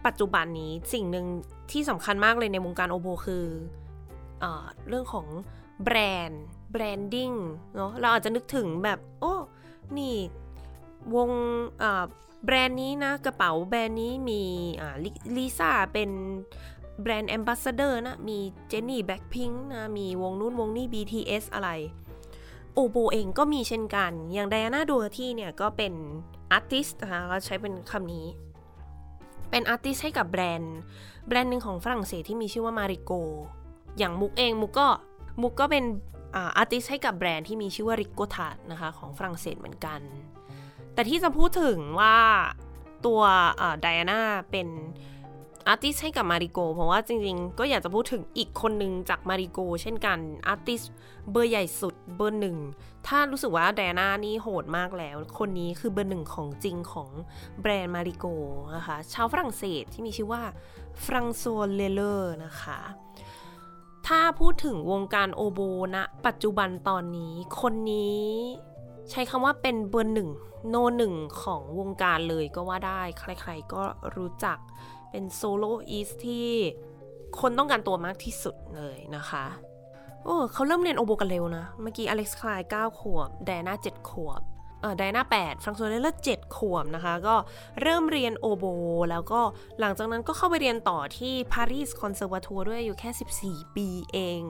[0.07, 1.25] ปัจจุบันนี้สิ่งหนึ่ง
[1.71, 3.45] ที่สำคัญมากเลยในวงการโอโบคือ
[4.39, 4.45] เอ
[4.89, 5.27] เรื่องของ
[5.83, 5.97] แบร
[6.27, 7.31] นด์ branding
[7.75, 9.33] เนาะเราอาจจะนึกถึงแบบ โอ้
[9.97, 10.15] นี่
[11.15, 11.29] วง
[12.45, 14.41] แบรนด์นี้นะ กระเป๋าแบรนด์นี้มี
[15.35, 16.09] ลิซ่าเป็น
[17.01, 18.37] brand ambassador นะ มี
[18.67, 21.69] เจนนี่แบล็กพิงก์นะ มีวงนู้นวงนี้ BTS อะไร
[22.73, 25.93] โอโบเองก็มีเช่นกัน อย่างไดอาน่าโดเฮอร์ทีเนี่ย ก็เป็น
[26.51, 28.25] artist นะคะก็ใช้เป็นคำนี้
[29.49, 30.77] เป็น artist ให้กับแบรนด์
[31.27, 33.11] แบรนด์หนึ่งของฝรั่งเศสที่มีชื่อว่ามาริโก
[33.97, 34.87] อย่างมุกเองมุกก็
[35.41, 35.83] มุกก็เป็น
[36.35, 39.99] artist ให้กับแบรนด์ที่มีชื่อว่าริโกทาดนะคะของฝรั่งเศสเหมือนกัน
[40.93, 42.17] แต่ที่จะพูดถึงว่า
[43.05, 43.21] ตัว
[43.81, 44.21] ไดอาน่า
[44.51, 44.67] เป็น
[45.67, 50.81] artist ให้กับมาริโกเพราะว่าจริงๆ ก็อยากจะพูดถึงอีกคนหนึ่งจากมาริโกเช่นกัน artist
[51.31, 52.57] เบอร์ใหญ่สุดเบอร์หนึ่ง
[53.07, 57.09] ถ้ารู้สึกว่าแดน่านี่โหดมากแล้ว คนนี้คือเบอร์หนึ่งของจริงของ
[57.61, 58.25] แบรนด์มาริโก
[58.75, 60.43] นะคะชาวฝรั่งเศสที่มีชื่อว่า
[61.03, 61.43] ฟรังซัว
[61.75, 62.79] เลเลอร์นะคะ
[64.07, 65.59] ถ้าพูดถึงวงการโอโบ
[65.95, 68.25] นะ ปัจจุบันตอนนี้ คนนี้
[69.09, 70.29] ใช้คำว่าเป็นเบอร์หนึ่ง
[70.69, 73.83] โนหนึ่งของวงการเลยก็ว่าได้ ใครๆก็
[74.15, 74.57] รู้จัก
[75.11, 76.47] เป็น soloist ที่
[77.39, 79.45] คนต้องการตัวมากที่สุดเลยนะคะ
[80.23, 84.41] โอ้เขาเริ่มเรียนโอโบกันเร็วนะ เมื่อกี้อเล็กซ์ไคลน์9ขวบแดน่า7ขวบ
[84.81, 87.35] เออไดอาน่า8ฟรังซัวเลเลอร์7ขวบนะคะ ก็
[87.81, 88.65] เริ่มเรียนโอโบ
[89.11, 89.41] แล้วก็
[89.79, 93.09] หลังจากนั้นก็เข้าไปเรียนต่อที่ Paris Conservatoire ด้วยอยู่แค่
[93.43, 94.41] 14 ปีเอง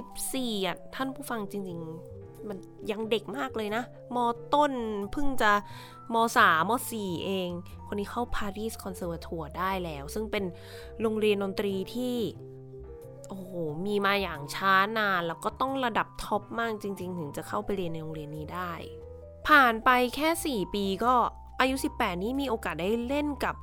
[0.00, 2.58] 14อะท่านผู้ฟังจริง ๆ มัน
[2.90, 3.82] ยังเด็กมากเลยนะ
[4.14, 4.16] ม.
[4.54, 4.72] ต้น
[5.12, 5.52] เพิ่งจะ
[6.14, 6.16] ม.
[6.44, 6.72] 3 ม.
[6.98, 7.50] 4เอง
[7.86, 10.44] คนนี้เข้า Paris Conservatoire ได้แล้ว ซึ่งเป็น
[11.00, 12.16] โรงเรียนดนตรีที่
[13.28, 13.52] โอ้โห
[13.86, 18.72] มีมาอย่างช้านาน แล้วก็ต้องระดับท็อปมากจริง ๆ ถึงจะเข้าไปเรียนในโรงเรียนนี้ได้
[19.48, 21.14] ผ่านไปแค่ 4 ปีก็
[21.60, 23.54] อายุ 18 นี้มีโอกาสได้เล่นกับ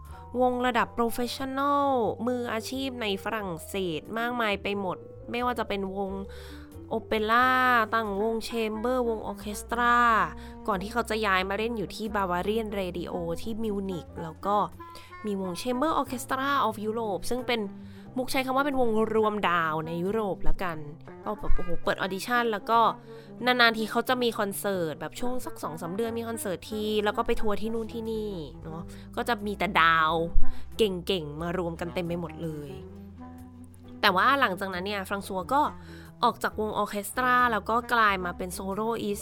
[0.42, 1.92] วงระดับ professional
[2.28, 4.98] มืออาชีพในฝรั่งเศสมากมายไปหมด
[5.32, 6.12] ไม่ว่าจะเป็นวง
[6.90, 7.50] โอเปร่า
[7.94, 9.96] ทั้งวง chamber วงออเคสตรา
[10.68, 14.56] ก่อนที่เขาจะย้ายมาเล่นอยู่ที่ Bavarian Radioที่มิวนิกแล้วก็
[15.26, 17.62] มีวง Chamber Orchestra of Europe ซึ่งเป็น
[18.18, 20.78] มุกใช้คำว่าเป็นวงรวมดาวในยุโรปแล้วกัน
[21.24, 22.80] ก็แบบโอ้โหเปิด audition แล้วก็
[23.46, 28.32] นานๆทีเขาจะมีคอนเสิร์ตแบบช่วงสักสองสามเดือนมีคอนเสิร์ตทีแล้วก็ไปทัวร์ที่นู่นที่นี่
[28.64, 28.82] เนาะ
[29.16, 30.14] ก็จะมีแต่ดาว
[30.78, 32.72] เก่งๆ มารวมกันเต็มไปหมดเลย
[34.02, 35.62] แต่ว่าหลังจากนั้นเนี่ยฟรังซัวก็
[36.24, 39.20] ออกจากวงออเคสตราแล้วก็กลายมาเป็น soloist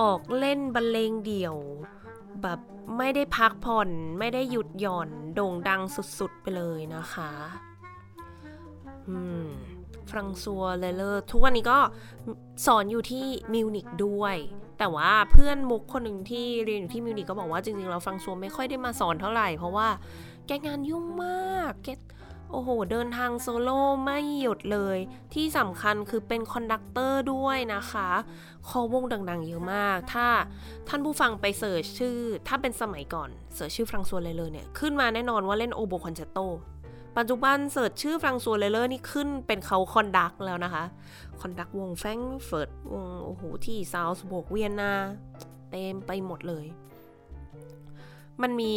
[0.00, 1.56] ออกเล่นบรรเลงเดี่ยว
[2.42, 2.60] แบบ
[2.98, 5.82] ไม่ได้พักผ่อนไม่ได้หยุดหย่อนโด่งดัง
[6.18, 7.32] สุดๆไปเลยนะคะ
[9.08, 9.46] อืม
[10.10, 11.78] ฟรังซัวเลเลอร์ทุกวันนี้ก็
[12.66, 14.36] สอนอยู่ที่มิวนิกด้วย
[14.78, 19.88] แต่ว่าเพื่อนมุกคนหนึ่งที่เรียนอยู่ที่มิวนิกก็บอกว่าจริงๆเราฟรังซัวไม่ค่อยได้มาสอนเท่าไหร่ เพราะว่า
[20.46, 21.88] แกงานยุ่งมากแก
[22.50, 24.98] โอ้โห เดินทางโซโล่ไม่หยุดเลย
[25.34, 28.08] ที่สำคัญคือเป็น conductor ด้วยนะคะ
[28.68, 30.26] คอวงดังๆ เยอะมาก ถ้า
[30.88, 32.16] ท่านผู้ฟังไป search ชื่อ
[32.48, 36.38] ถ้าเป็นสมัยก่อน search ชื่อฟรังซัวเลเลอร์เนี่ย ขึ้นมาแน่นอนว่าเล่นโอโบ concerto
[37.18, 40.84] ปัจจุบัน search ชื่อฟรังซัวเลเลอร์นี่ขึ้นเป็นเขา conduct แล้วนะคะ
[41.40, 44.92] conduct วงแฟรงก์เฟิร์ตวงโอ้โห ที่ซาลซ์บวร์กเวียนนา
[45.70, 46.66] เต็มไปหมดเลย
[48.42, 48.74] มันมี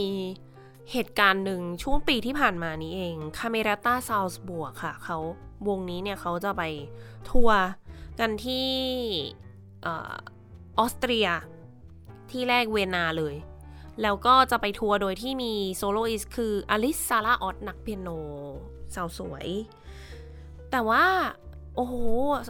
[0.92, 5.18] เหตุการณ์หนึ่งช่วงปีที่ผ่านมานี้เองคาเมราต้าซาลซ์บวร์กค่ะเขา
[5.68, 6.64] วงนี้เนี่ยเขาจะไป
[7.30, 7.62] ทัวร์
[8.20, 8.70] กันที่
[9.88, 9.90] อ
[10.80, 11.28] อสเตรีย
[12.32, 13.36] ที่แรกเวียนนาเลย
[14.02, 18.10] แล้วก็จะไปทัวร์โดยที่มี soloist คืออลิซซาร่าออตนักเปียโน
[18.96, 19.48] สาวสวย
[20.72, 21.06] แต่ว่า
[21.76, 21.94] โอ้โห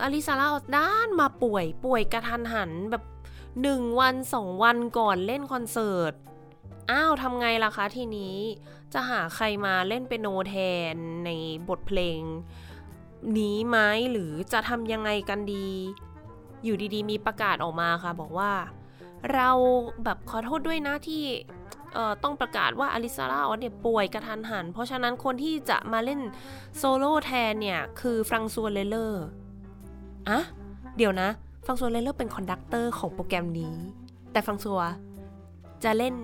[0.03, 3.03] อลิซซาร่าออตดันมาป่วยป่วยกระทันหันแบบ
[3.61, 6.13] หนึ่งวันสองวันก่อนเล่นคอนเสิร์ต
[6.91, 8.35] อ้าวทำไงล่ะคะทีนี้
[8.93, 10.55] จะหาใครมาเล่นเป็นโนแท
[10.93, 11.29] นใน
[11.69, 12.21] บทเพลง
[13.37, 13.77] นี้ไหม
[14.11, 15.67] หรือจะทำยังไงกันดี
[16.63, 18.51] อยู่ดีๆ มีประกาศออกมาค่ะ บอกว่า
[19.33, 19.49] เรา
[20.03, 21.23] แบบขอโทษด้วยนะที่
[22.23, 26.21] ต้องประกาศว่าอลิซาร่าออเนี่ยป่วยกระทันหัน เพราะฉะนั้นคนที่จะมาเล่น
[26.77, 29.23] โซโล่แทนเนี่ย คือฟรังซัวเลเลอร์
[30.29, 30.39] อะ
[30.97, 31.29] เดี๋ยวนะ
[31.65, 33.75] ฟรังซัวเลเลอร์เป็น conductor ของโปรแกรมนี้
[34.31, 34.81] แต่ฟรังซัว
[35.83, 36.15] จะเล่น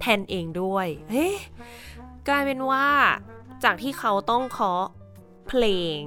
[0.00, 1.28] แทนเองด้วย เฮ้
[2.28, 2.86] กลายเป็นว่า
[3.64, 4.84] จากที่เขาต้องเคาะ
[5.48, 5.64] เพล
[5.98, 6.00] ง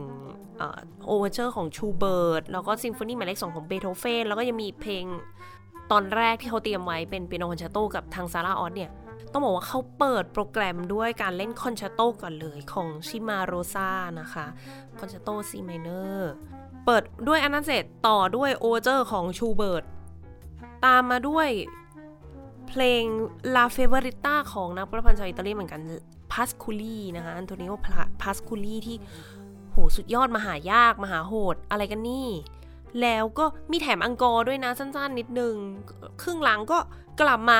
[1.05, 5.05] overture ของชูเบิร์ตแล้วก็ซิมโฟนีหมายเลขสองของเบโธเฟนแล้วก็ยังมีเพลง
[5.91, 8.91] ตอนแรกที่เขาเตรียมไว้เป็นเปียโนคอนแชตโตกับทางซาร่าออสเนี่ย
[9.31, 13.89] ต้องบอกว่าเขาเปิดโปรแกรมด้วยการเล่นคอนแชตโตก่อนเลยของชิมาโรซา
[14.19, 14.45] นะคะ
[14.99, 16.31] คอนแชตโต C minor
[16.85, 19.83] เปิดด้วยอันนั้นเสร็จต่อด้วย overture ของชูเบิร์ต
[20.85, 21.49] ตามมาด้วย
[22.71, 23.03] เพลง
[23.55, 25.81] La Favorita ของนักประพันธ์ชาวอิตาลีเหมือนกัน
[26.31, 27.71] พาสคูลีนะคะอันโทนิโอ
[28.21, 28.97] พาสคูลีที่
[29.71, 32.29] โหสุดยอดมหายากมหาโหดอะไรกันนี่
[33.01, 35.55] แล้วก็มีแถม encore ด้วยนะสั้นๆนิดนึง
[36.21, 36.77] ครึ่งหลังก็
[37.21, 37.59] กลับมา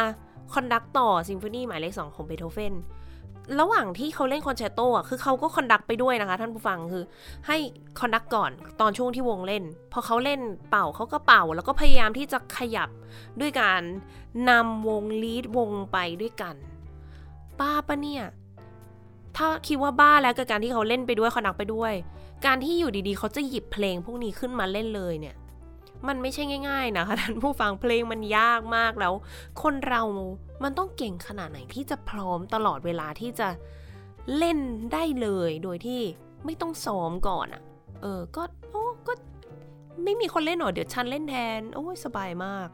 [0.53, 2.73] conduct ต่อซิมโฟนีหมายเลขสองของเบโธเฟน
[3.59, 7.03] ระหว่างที่เขาเล่นคอนแชตโตอะคือเขาก็ conduct ไปด้วยนะคะ ท่านผู้ฟังคือ
[7.47, 7.57] ให้
[7.99, 12.89] conduct ก่อนตอนช่วงที่วงเล่น พอเขาเล่นเป่าเขาก็เป่า แล้วก็พยายามที่จะขยับ
[13.39, 13.81] ด้วยการ
[14.49, 16.55] นำวง lead วงไปด้วยกัน
[17.59, 18.23] บ้าปะเนี่ย
[19.37, 21.93] ถ้าคิดว่าบ้าแล้วกับการที่เขาเล่นไปด้วย conduct ไปด้วย
[22.45, 25.35] การที่อยู่ดีๆ เขาจะหยิบเพลงพวกนี้ขึ้นมาเล่นเลยเนี่ย
[26.07, 29.13] มันไม่ใช่ง่าย ๆ นะคะท่านผู้ฟังเพลงมันยากมากแล้ว
[29.61, 30.01] คนเรา
[30.63, 33.47] มันต้องเก่งขนาดไหนที่จะพร้อมตลอดเวลาที่จะ
[34.37, 34.59] เล่น
[34.93, 36.01] ได้เลยโดยที่
[36.45, 37.61] ไม่ต้องซ้อมก่อนอะ่ะ
[38.01, 39.13] เออ ก็โอ้ก็
[40.03, 42.67] ไม่มีคนเล่นหรอเดี๋ยวฉันเล่นแทน โอ้ยสบายมาก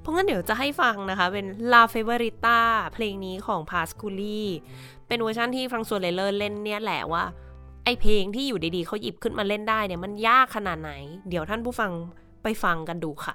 [0.00, 2.60] เพราะงั้นเดี๋ยวจะให้ฟังนะคะ เป็น La Favorita
[2.94, 4.42] เพลงนี้ของ p a s c u l i
[5.06, 7.24] เป็นเวอร์ชันที่ฟรังซัวเลเลอร์เล่นเนี่ยแหละว่า
[7.84, 10.92] ไอเพลงที่อยู่ดีๆเขาหยิบขึ้นมาเล่นได้เนี่ยมันยากขนาดไหน
[11.28, 11.90] เดี๋ยวท่านผู้ฟัง
[12.42, 13.34] ไปฟังกันดูค่ะ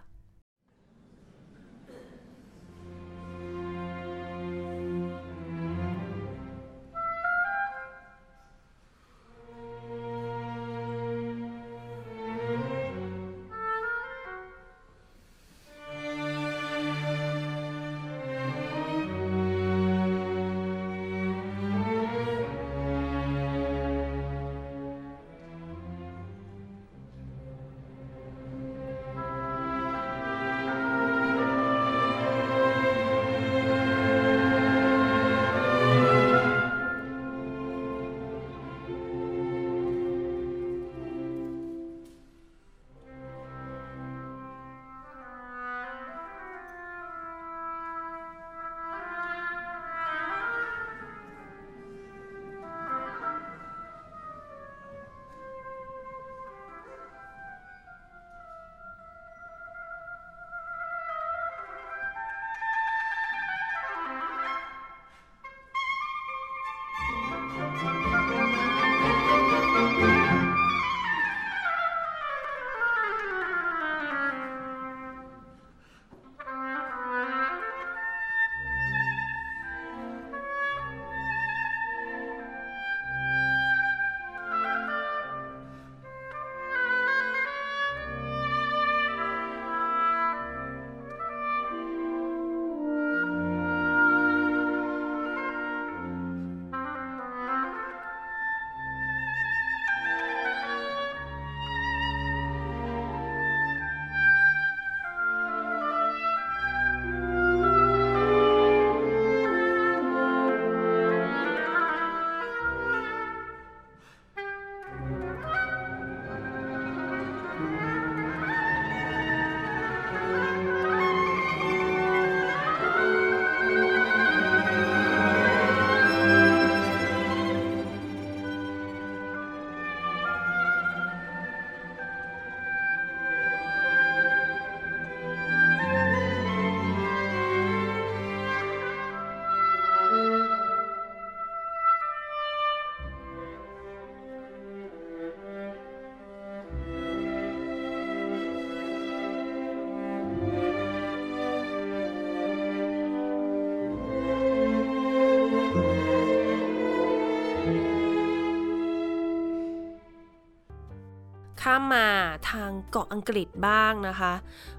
[161.66, 162.08] ข้ามมา
[162.52, 164.34] ทางเกาะอังกฤษบ้างนะคะ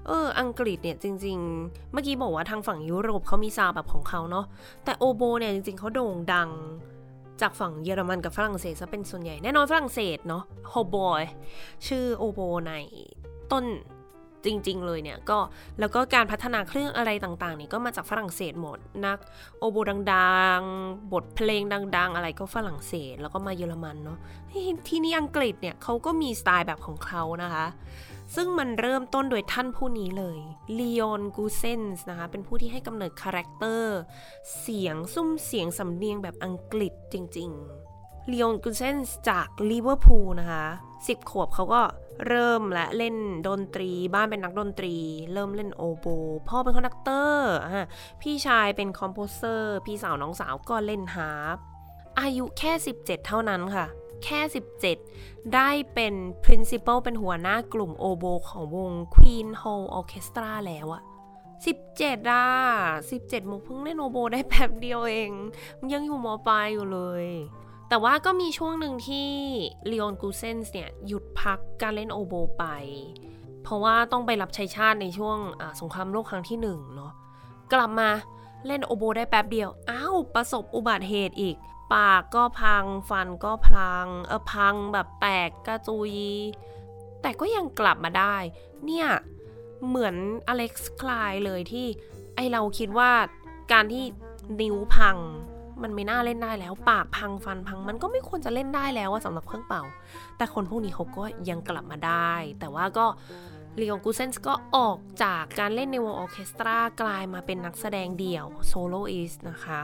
[0.07, 4.45] เออ อังกฤษเนี่ยจริง ๆ เมื่อกี้บอกว่าทางฝั่งยุโรปเขามีซาวแบบของเขาเนาะ
[4.85, 6.49] แต่โอโบเนี่ยจริง ๆเขาโด่งดัง
[7.41, 11.23] จากฝั่งเยอรมันกับฝรั่งเศสซะเป็นส่วนใหญ่ แน่นอนฝรั่งเศสเนาะโฮบอย
[11.87, 12.73] ชื่อโอโบใน
[13.51, 13.65] ต้น
[14.45, 15.39] จริง ๆ เลยเนี่ยก็
[15.79, 19.17] แล้วก็การพัฒนาเครื่องอะไรต่างๆนี่ก็มาจากฝรั่งเศสหมด นัก
[19.59, 19.77] โอโบ
[20.13, 21.61] ดังๆ บทเพลง
[21.97, 24.17] ดัง ๆ อะไรก็ฝรั่งเศสแล้วก็มาเยอรมันเนาะ
[24.87, 27.65] ที่นี่อังกฤษเนี่ยเขาก็มีสไตล์แบบของเขานะคะ
[28.35, 30.39] ซึ่งมันเริ่มต้นโดยท่านผู้นี้เลย
[30.77, 33.97] ลีออนกูเซนส์นะคะเป็นผู้ที่ให้กำเนิด character
[34.59, 40.65] เสียงซุ้มเสียงสำเนียงแบบอังกฤษจริงๆลีออนกูเซนส์จากลิเวอร์พูลนะคะ
[41.07, 41.81] สิบขวบเขาก็
[42.27, 43.15] เริ่มและเล่น
[43.47, 44.95] ดนตรี บ้านเป็นนักดนตรี
[45.33, 46.05] เริ่มเล่นโอโบ
[46.47, 47.47] พ่อเป็น conductor
[48.21, 51.57] พี่ชายเป็น composer พี่สาวน้องสาวก็เล่นฮาร์ป
[52.19, 53.85] อายุแค่ 17 เท่านั้นค่ะ
[54.23, 54.39] แค่
[54.93, 56.13] 17 ได้เป็น
[56.45, 61.03] principal เป็นหัวหน้ากลุ่มโอโบของวง Queen Hall Orchestra แล้วอะ
[61.65, 62.45] 17อะ
[62.99, 65.31] 17มุกเพิ่งเล่นโอโบได้แป๊บเดียวเอง
[65.79, 67.25] มันยังอยู่มปลายอยู่เลย
[67.89, 69.29] แต่ว่าก็มีช่วงหนึ่งที่
[69.87, 72.65] เล o อนกูเซนส์เนี่ยหยุดพักการเล่นโอโบไป
[73.63, 75.37] เพราะว่าต้องไปรับใช้ชาติในช่วง
[75.81, 77.11] สงครามโลกครั้งที่หนึ่งเนาะ
[77.73, 78.09] กลับมา
[78.67, 81.55] เล่นโอโบได้แป๊บเดียว อ้าวประสบอุบัติเหตุอีก
[81.93, 86.13] ปากก็พังฟันก็พังเออพังแบบแตกกระจุย
[87.21, 88.35] แต่ก็ยังกลับมาได้
[88.85, 89.07] เนี่ย
[89.87, 90.15] เหมือน
[90.47, 91.87] อเล็กซ์คลายเลยที่
[92.35, 93.11] ไอเราคิดว่า
[93.71, 94.03] การที่
[94.61, 95.17] นิ้วพัง
[95.83, 99.83] มันไม่น่าเล่นได้แล้ว ปากพังฟันพัง มันก็ไม่ควรจะเล่นได้แล้วสำหรับเครื่องเป่า
[100.37, 103.05] แต่คนพวกนี้เขาก็ยังกลับมาได้ แต่ว่าก็
[103.79, 109.81] ลีออนกูเซนส์ก็ออกจากการเล่นในวงออเคสตรากลายมาเป็นนักแสดงเดี่ยว soloist นะคะ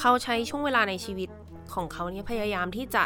[0.00, 1.30] เขาใช้ช่วงเวลาในชีวิต
[1.74, 3.04] ของเขาเนี่ยพยายามที่จะ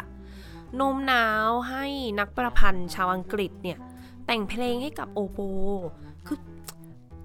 [0.75, 1.85] โน้มน้าวให้
[2.19, 3.79] นักประพันธ์ชาวอังกฤษเนี่ย
[4.25, 5.39] แต่งเพลงให้กับโอโบ
[6.01, 6.04] คื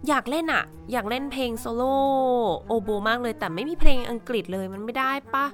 [0.09, 1.95] อยากเล่นอะอยากเล่นเพลงโซโล่
[2.69, 5.47] โอโบมากเลยแต่ไม่มีเพลงอังกฤษเลยมันไม่ได้ปะ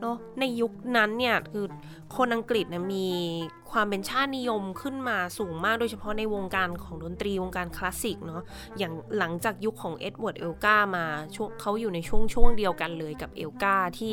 [0.00, 1.64] เนาะในยุคนั้นเนี่ยคือ
[2.16, 3.08] คนอังกฤษเนี่ยมี
[3.70, 8.42] ความเป็นชาตินิยมขึ้นมาสูงมากโดยเฉพาะในวงการของดนตรีวงการคลาสสิกเนาะ
[8.78, 11.06] อย่างหลังจากยุคของเอ็ดเวิร์ดเอลกามา
[11.60, 14.12] เขาอยู่ในช่วงช่วงเดียวกันเลยกับเอลกาที่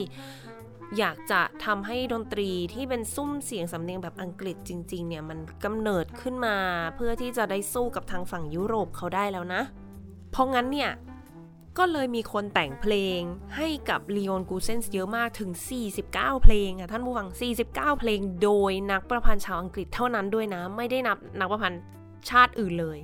[0.98, 6.56] อยากจะทำให้ดนตรีที่เป็นซุ้มเสียงสำเนียงแบบอังกฤษจริงๆเนี่ยมันกำเนิดขึ้นมา
[6.96, 9.62] เพื่อที่จะได้สู้กับทางฝั่งยุโรปเขาได้แล้วนะ
[10.32, 10.92] เพราะงั้นเนี่ย
[11.78, 13.20] ก็เลยมีคนแต่งเพลง
[13.56, 15.52] ให้กับลีออนกูเซนส์เยอะมากถึง
[15.98, 17.28] 49 เพลงอะท่านผู้ฟัง
[17.64, 21.82] 49 เพลงโดยนักประพันธ์ชาวอังกฤษเท่านั้นด้วยนะ ไม่ได้นับนักประพันธ์
[22.30, 23.00] ชาติอื่นเลย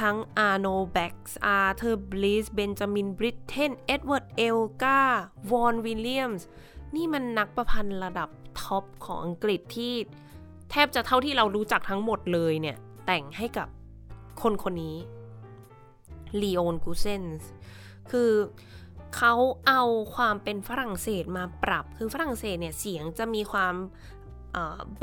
[0.00, 5.00] ทั้งอาร์โนแบ็กส์อาร์เธอร์บลิสเบนจามินบริตเทนเอ็ดเวิร์ดเอลกา
[5.50, 6.46] วอนวิลเลียมส์
[6.96, 8.28] นี่มันนักประพันธ์ระดับ
[8.60, 9.94] top ของอังกฤษที่
[10.70, 12.76] แทบจะเท่าที่เรารู้จักทั้งหมดเลยเนี่ย
[13.06, 13.68] แต่งให้กับ
[14.42, 14.96] คนคนนี้
[16.40, 17.50] ลีโอนกูเซนส์
[18.10, 18.32] คือ
[19.16, 19.34] เขา
[19.66, 19.82] เอา
[20.14, 23.74] ความเป็นฝรั่งเศสมาปรับ คือฝรั่งเศสเนี่ยเสียงจะมีความ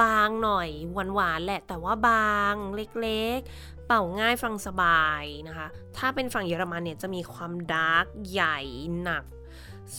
[0.01, 5.67] บางหน่อยหวานๆแหละ แต่ว่าบางเล็กๆ เป่าง่ายฟังสบายนะคะ
[5.97, 8.59] ถ้าเป็นฝั่งเยอรมันเนี่ยจะมีความดาร์กใหญ่
[9.03, 9.23] หนัก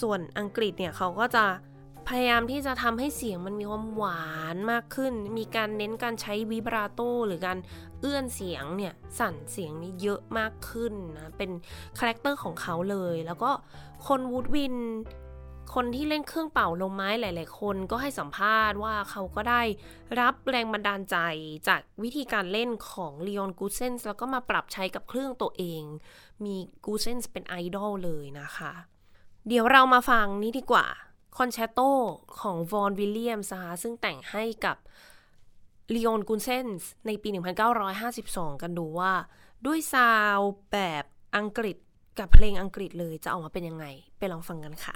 [0.01, 1.45] ส่วนอังกฤษเนี่ยเขาก็จะ
[2.09, 7.59] พยายามที่จะทำให้เสียงมันมีความหวานมากขึ้น มีการเน้นการใช้ vibrato หรือการ
[8.01, 11.51] เอื้อนเสียงเนี่ยสั่นเสียงนี่เยอะมากขึ้นนะ เป็น
[11.99, 13.51] character ของเขาเลย แล้วก็
[14.07, 14.77] คน woodwind
[15.75, 19.63] คนที่เล่นเครื่องเป่าลมไม้หลาย ๆ คนก็ให้สัมภาษณ์ว่าเขาก็ได้
[20.21, 21.17] รับแรงบันดาลใจ
[21.69, 25.83] จากวิธีการเล่นของลีออนกูเซนส์แล้วก็มาปรับใช้กับเครื่องตัวเอง
[26.45, 28.73] มีกูเซนส์เป็นไอดอลเลยนะคะ
[29.49, 30.87] เดี๋ยวเรามาฟังนี้ดีกว่า
[31.39, 31.81] คอนแชตโต
[32.41, 34.77] ของวอนวิลเลียมส์นะคะซึ่งแต่งให้กับ
[35.95, 37.29] ลีออนกุนเซนส์ในปี
[37.95, 39.13] 1952 กันดูว่า
[39.67, 40.39] ด้วยซาว
[40.73, 41.05] แบบ
[41.37, 41.77] อังกฤษ
[42.19, 43.87] กับเพลงอังกฤษเลยจะออกมาเป็นยังไง
[44.19, 44.95] ไปลองฟังกันค่ะ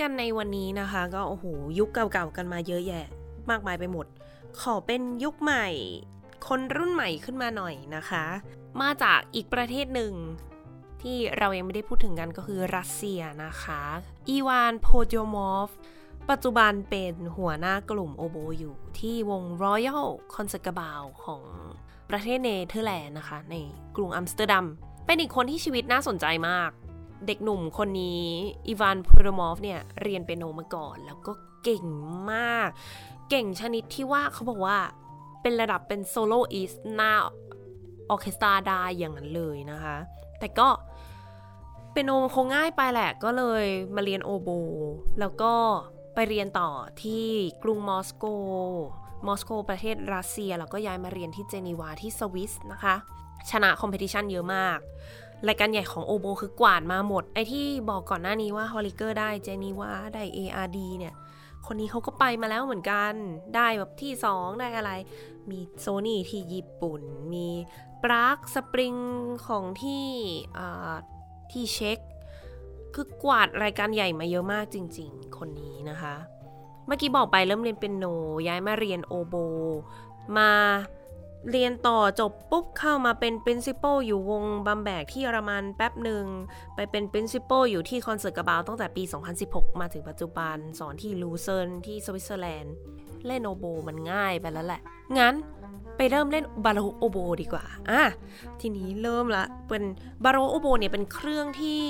[0.00, 1.44] กันในวันนี้นะคะ ก็โอ้โห
[1.78, 3.06] ยุคเก่าๆกันมาเยอะแยะ
[3.50, 4.06] มากมายไปหมด
[4.60, 5.66] ขอเป็นยุคใหม่
[6.48, 8.24] คนรุ่นใหม่ขึ้นมาหน่อยนะคะ
[8.80, 10.12] มาจากอีกประเทศหนึ่ง
[11.02, 13.82] ที่เรายังไม่ได้พูดถึงกันก็คือรัสเซียนะคะ
[14.28, 15.70] อีวานโพโยมอฟ
[16.30, 21.42] ปัจจุบันเป็นหัวหน้ากลุ่มโอโบอยู่ที่วง Royal c o n c e r t b a l ของ
[22.10, 23.54] ประเทศเนเธอร์แลนด์นะคะ ใน
[23.96, 24.66] กรุงอัมสเตอร์ดัม
[25.06, 26.70] เป็นอีกคนที่ชีวิตน่าสนใจมาก
[27.26, 28.24] เด็กหนุ่มคนนี้
[28.66, 31.32] อีวานพูรมอฟเนี่ยเรียนเปียโนมาก่อน แล้วก็
[31.64, 31.86] เก่ง
[32.32, 32.68] มาก
[33.30, 34.78] เก่งชนิดที่ว่าเขาบอกว่า
[35.42, 37.12] เป็นระดับเป็น soloist หน้า
[38.10, 39.96] ออเคสตราได้อย่างนั้นเลยนะคะ
[40.38, 40.68] แต่ก็
[41.90, 43.64] เปียโนคงง่ายไปแหละก็เลย
[43.94, 44.50] มาเรียนโอโบ
[45.20, 45.52] แล้วก็
[46.14, 46.70] ไปเรียนต่อ
[47.02, 47.26] ที่
[47.62, 48.24] กรุงมอสโก
[49.26, 52.94] มอสโกประเทศรัสเซีย แล้วก็ย้ายมาเรียนที่เจนีวาที่สวิสนะคะ
[53.50, 54.78] ชนะ competition เยอะมาก
[55.48, 61.14] รายการใหญ่ของโอโบคือกวาดมาหมด ไอที่บอกก่อนหน้านี้ว่า Holliger ได้เจนีวาได้ ARD เนี่ย
[61.66, 63.12] คนนี้เขาก็ไปมาแล้วเหมือนกัน
[63.56, 64.90] ได้แบบที่ 2 ได้อะไร
[65.50, 67.00] มีโซนี่ที่ญี่ปุ่น
[67.32, 67.48] มี
[68.04, 68.96] Prague Spring
[69.46, 70.06] ของที่
[71.50, 71.98] ที่เช็ก
[72.94, 76.14] คือกวาดรายการใหญ่มาเยอะมากจริง ๆ คนนี้นะคะ
[76.86, 78.04] เมื่อกี้บอกไปเริ่มเรียนเปียโน
[78.48, 79.34] ย้ายมาเรียนโอโบ
[80.36, 80.50] มา
[81.50, 86.24] เรียนต่อจบปุ๊บเข้ามาเป็น principal อยู่วง Bamberg ที่เยอรมันแป๊บหนึ่ง
[86.74, 89.02] ไปเป็น principal อยู่ที่ Concertgebouw ตั้งแต่ปี
[89.42, 92.74] 2016 มาถึงปัจจุบัน สอนที่ลูเซิร์นที่สวิตเซอร์แลนด์
[93.26, 94.80] เล่นโอโบมันง่ายไปแล้วแหละ
[95.18, 95.34] งั้น
[95.96, 98.02] ไปเริ่มเล่น baroque oboe ดีกว่า อะ
[98.60, 99.84] ทีนี้เริ่มละ เป็น
[100.24, 101.84] baroque oboe เนี่ยเป็นเครื่องที่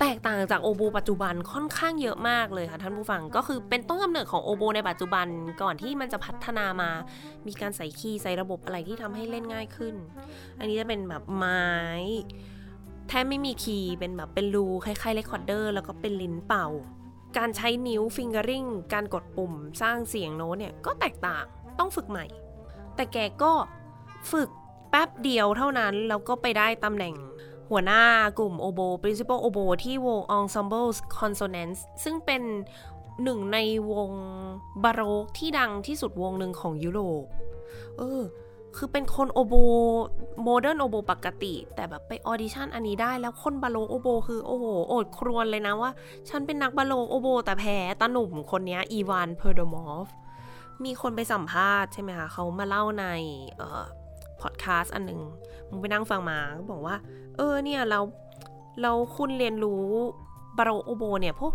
[0.00, 5.26] แตกต่างจากโอโบปัจจุบันค่อนข้างเยอะมากเลยค่ะท่านผู้ฟังก็คือเป็นต้นกำเนิดของโอโบในปัจจุบัน
[5.62, 6.90] ก่อนที่มันจะพัฒนามา
[7.46, 9.94] มีการใส่คีย์ใส่ระบบอะไรที่ทำให้เล่นง่ายขึ้น
[10.58, 11.68] อันนี้จะเป็นแบบไม้
[13.08, 16.66] แทบไม่มีคีย์เป็นแบบเป็นรูคล้ายๆเรคคอร์เดอร์แล้วก็เป็นลิ้นเป่า
[17.38, 21.44] การใช้นิ้ว fingering การกดปุ่มสร้างเสียงโน้ตเนี่ยก็แตกต่าง
[21.78, 22.26] ต้องฝึกใหม่
[22.94, 23.52] แต่แกก็
[24.32, 24.50] ฝึก
[24.90, 27.14] แป๊บเดียวเท่านั้นแล้วก็ไปได้ตำแหน่ง
[27.70, 28.02] หัวหน้า
[28.38, 32.42] กลุ่มโอโบ principal โอโบที่วง Ensemble Consonance ซึ่งเป็น
[33.24, 33.58] หนึ่งใน
[33.92, 34.10] วง
[34.84, 37.24] บาโรกที่ดังที่สุดวงหนึ่งของยุโรป
[37.98, 38.22] เออ
[38.76, 39.54] คือเป็นคนโอโบ
[40.42, 45.90] modern oboe ปกติ แต่แบบไป audition อันนี้ได้แล้วคน baroque oboe คือโอ้โหโอดครวญเลยนะว่า
[46.28, 50.06] ฉันเป็นนัก baroque oboe แต่แพ้ตาหนุ่มคนนี้ Ivan Podyomov
[50.84, 53.04] มีคนไปสัมภาษณ์ใช่ไหมคะเขามาเล่าใน
[54.40, 55.20] พอดแคสต์อันหนึ่ง
[55.80, 56.96] ไปนั่งฟังมาก็บอกว่า
[57.36, 58.00] เออเนี่ยเรา
[58.82, 59.84] เราคุณเรียนรู้
[60.56, 61.52] baroque oboe เนี่ยพวก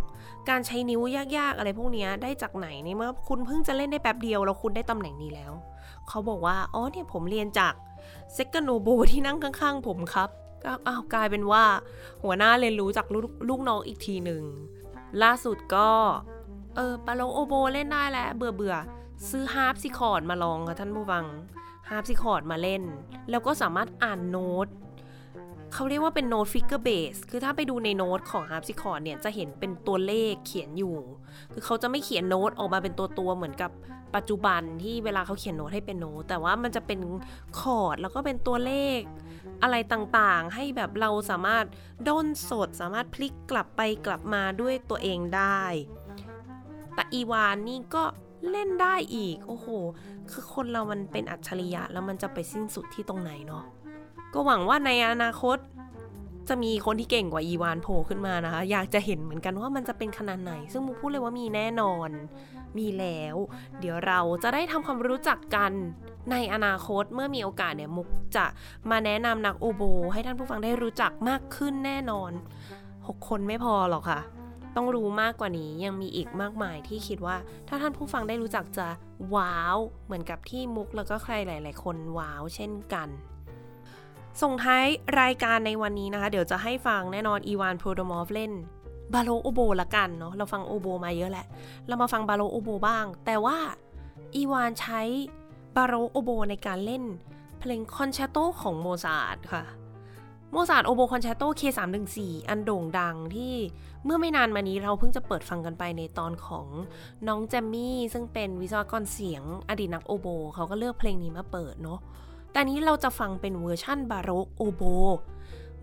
[0.49, 1.01] การใช้นิ้ว
[1.37, 5.51] ยากๆอะไรพวกนี้ได้จากไหนในเมื่อคุณเพิ่งจะเล่นได้แป๊บเดียวแล้วคุณได้ตำแหน่งนี้แล้ว
[6.09, 7.73] เขาบอกว่า อ๋อเนี่ยผมเรียนจาก
[8.33, 10.29] second oboe ที่นั่งข้างๆผมครับ
[10.63, 11.63] ก็อ้าวกลายเป็นว่า
[12.23, 14.43] หัวหน้าเรียนรู้จากลูกน้องอีกทีหนึ่ง
[15.23, 15.89] ล่าสุดก็
[16.75, 18.75] เออ baroque oboe เล่นได้แล้วเบื่อเบื่อ
[19.29, 21.25] ซื้อฮาร์ปซิคอร์ดมาลองค่ะท่านผู้ฟัง
[21.89, 22.83] ฮาร์ปซิคอร์ดมาเล่น
[23.29, 24.67] แล้วก็สามารถอ่านโน้ต
[25.73, 30.97] เขาเรียกว่าเป็นโน้ต figured bass คือถ้าไปดูในโน้ตของฮาร์ปซิคอร์ดเนี่ยจะเห็นเป็นตัวเลขเขียนอยู่
[31.53, 33.71] คือเขาจะไม่เขียนโน้ตออกมาเป็นตัวตัวเหมือนกับ
[34.15, 36.99] ปัจจุบันที่เวลาเขาเขียนโน้ตให้เป็นโน้ตแต่ว่ามันจะเป็น
[37.59, 38.99] คอร์ดแล้วก็เป็นตัวเลข
[39.63, 41.65] อะไรต่างๆ ให้แบบเราสามารถ
[42.07, 45.63] ด้นสด สามารถพลิกกลับไปกลับมาด้วยตัวเองได้
[46.93, 48.03] แต่อีวานนี่ก็
[48.51, 49.67] เล่นได้อีก โอ้โห
[50.31, 53.63] คือคนเรามันเป็นอัจฉริยะ แล้วมันจะไปสิ้นสุดที่ตรงไหนเนาะ
[54.33, 55.57] ก็หวังว่าในอนาคต
[56.49, 62.09] จะมีคนที่เก่งกว่าอีวานโผล่ขึ้นมานะคะ อยากจะเห็นเหมือนกันว่ามันจะเป็นขนาดไหน ซึ่งมูพูดเลยว่ามีแน่นอน
[62.77, 63.35] มีแล้ว
[63.79, 65.71] เดี๋ยวเราจะได้ทำความรู้จักกัน
[66.31, 68.45] ในอนาคตเมื่อมีโอกาสเนี่ยมุกจะ
[68.89, 69.83] มาแนะนำนักโอโบ
[70.13, 72.31] ให้ท่านผู้ฟังได้รู้จักมากขึ้นแน่นอน
[72.79, 74.19] 6 คนไม่พอหรอกค่ะ
[74.75, 78.87] ต้องรู้มากกว่านี้ยังมีอีกมากมายที่คิดว่า ถ้าท่านผู้ฟังได้รู้จักจะ
[79.35, 83.09] ว้าว เหมือนกับที่มุกแล้วก็ใครหลาย ๆ คนว้าวเช่นกัน
[84.41, 84.85] ส่งท้าย
[85.21, 88.51] รายการในวันนี้นะคะ เดี๋ยวจะให้ฟังแน่นอน Ivan Podyomov เล่น
[89.13, 91.45] baroque oboe ละกันเนาะเราฟังโอโบมาเยอะแหละ
[91.87, 93.57] เรามาฟัง baroque oboe บ้าง แต่ว่า
[94.35, 95.01] Ivan ใช้
[95.75, 97.03] baroque oboe ในการเล่น
[97.59, 99.63] เพลงคอนแชร์โตของโมซาร์ทค่ะ
[100.57, 102.17] โมซาร์ท oboe concerto K314
[102.49, 103.53] อันโด่งดังที่
[104.05, 106.67] เมื่อไม่นานมานี้เราเพิ่งจะเปิดฟังกันไปในตอนของ
[107.27, 111.99] น้องแจมมี่ ซึ่งเป็นวิศวกรเสียงอดีตนักโอโบ เขาก็เลือกเพลงนี้มาเปิดเนาะ
[112.51, 114.83] แต่นี้เราจะฟังเป็นเวอร์ชั่น baroque oboe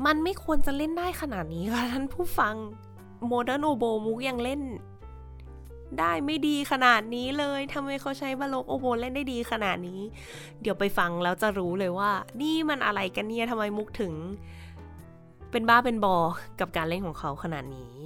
[0.06, 2.54] มันไม่ควรจะเล่นได้ขนาดนี้ค่ะท่านผู้ฟัง
[3.26, 4.62] modern oboe มุกยังเล่น
[5.98, 10.00] ได้ไม่ดีขนาดนี้เลยทำไมเขาใช้ baroque oboe เล่นได้ดีขนาดนี้
[10.60, 12.10] เดี๋ยวไปฟังแล้วจะรู้เลยว่า
[12.40, 14.14] นี่มันอะไรกันเนี่ยทำไมมุกถึง
[15.52, 16.16] เป็นบ้าเป็นบอ
[16.60, 17.96] กับการเล่นของเขาขนาดนี้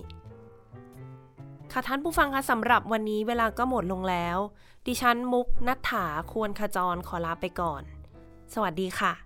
[1.73, 4.39] ค่ะท่านผู้ฟังคะสำหรับวันนี้เวลาก็หมดลงแล้ว
[4.87, 7.83] ดิฉันมุกนัฐถาควรขจรขอลาไปก่อน
[8.55, 9.26] สวัสดีค่ะ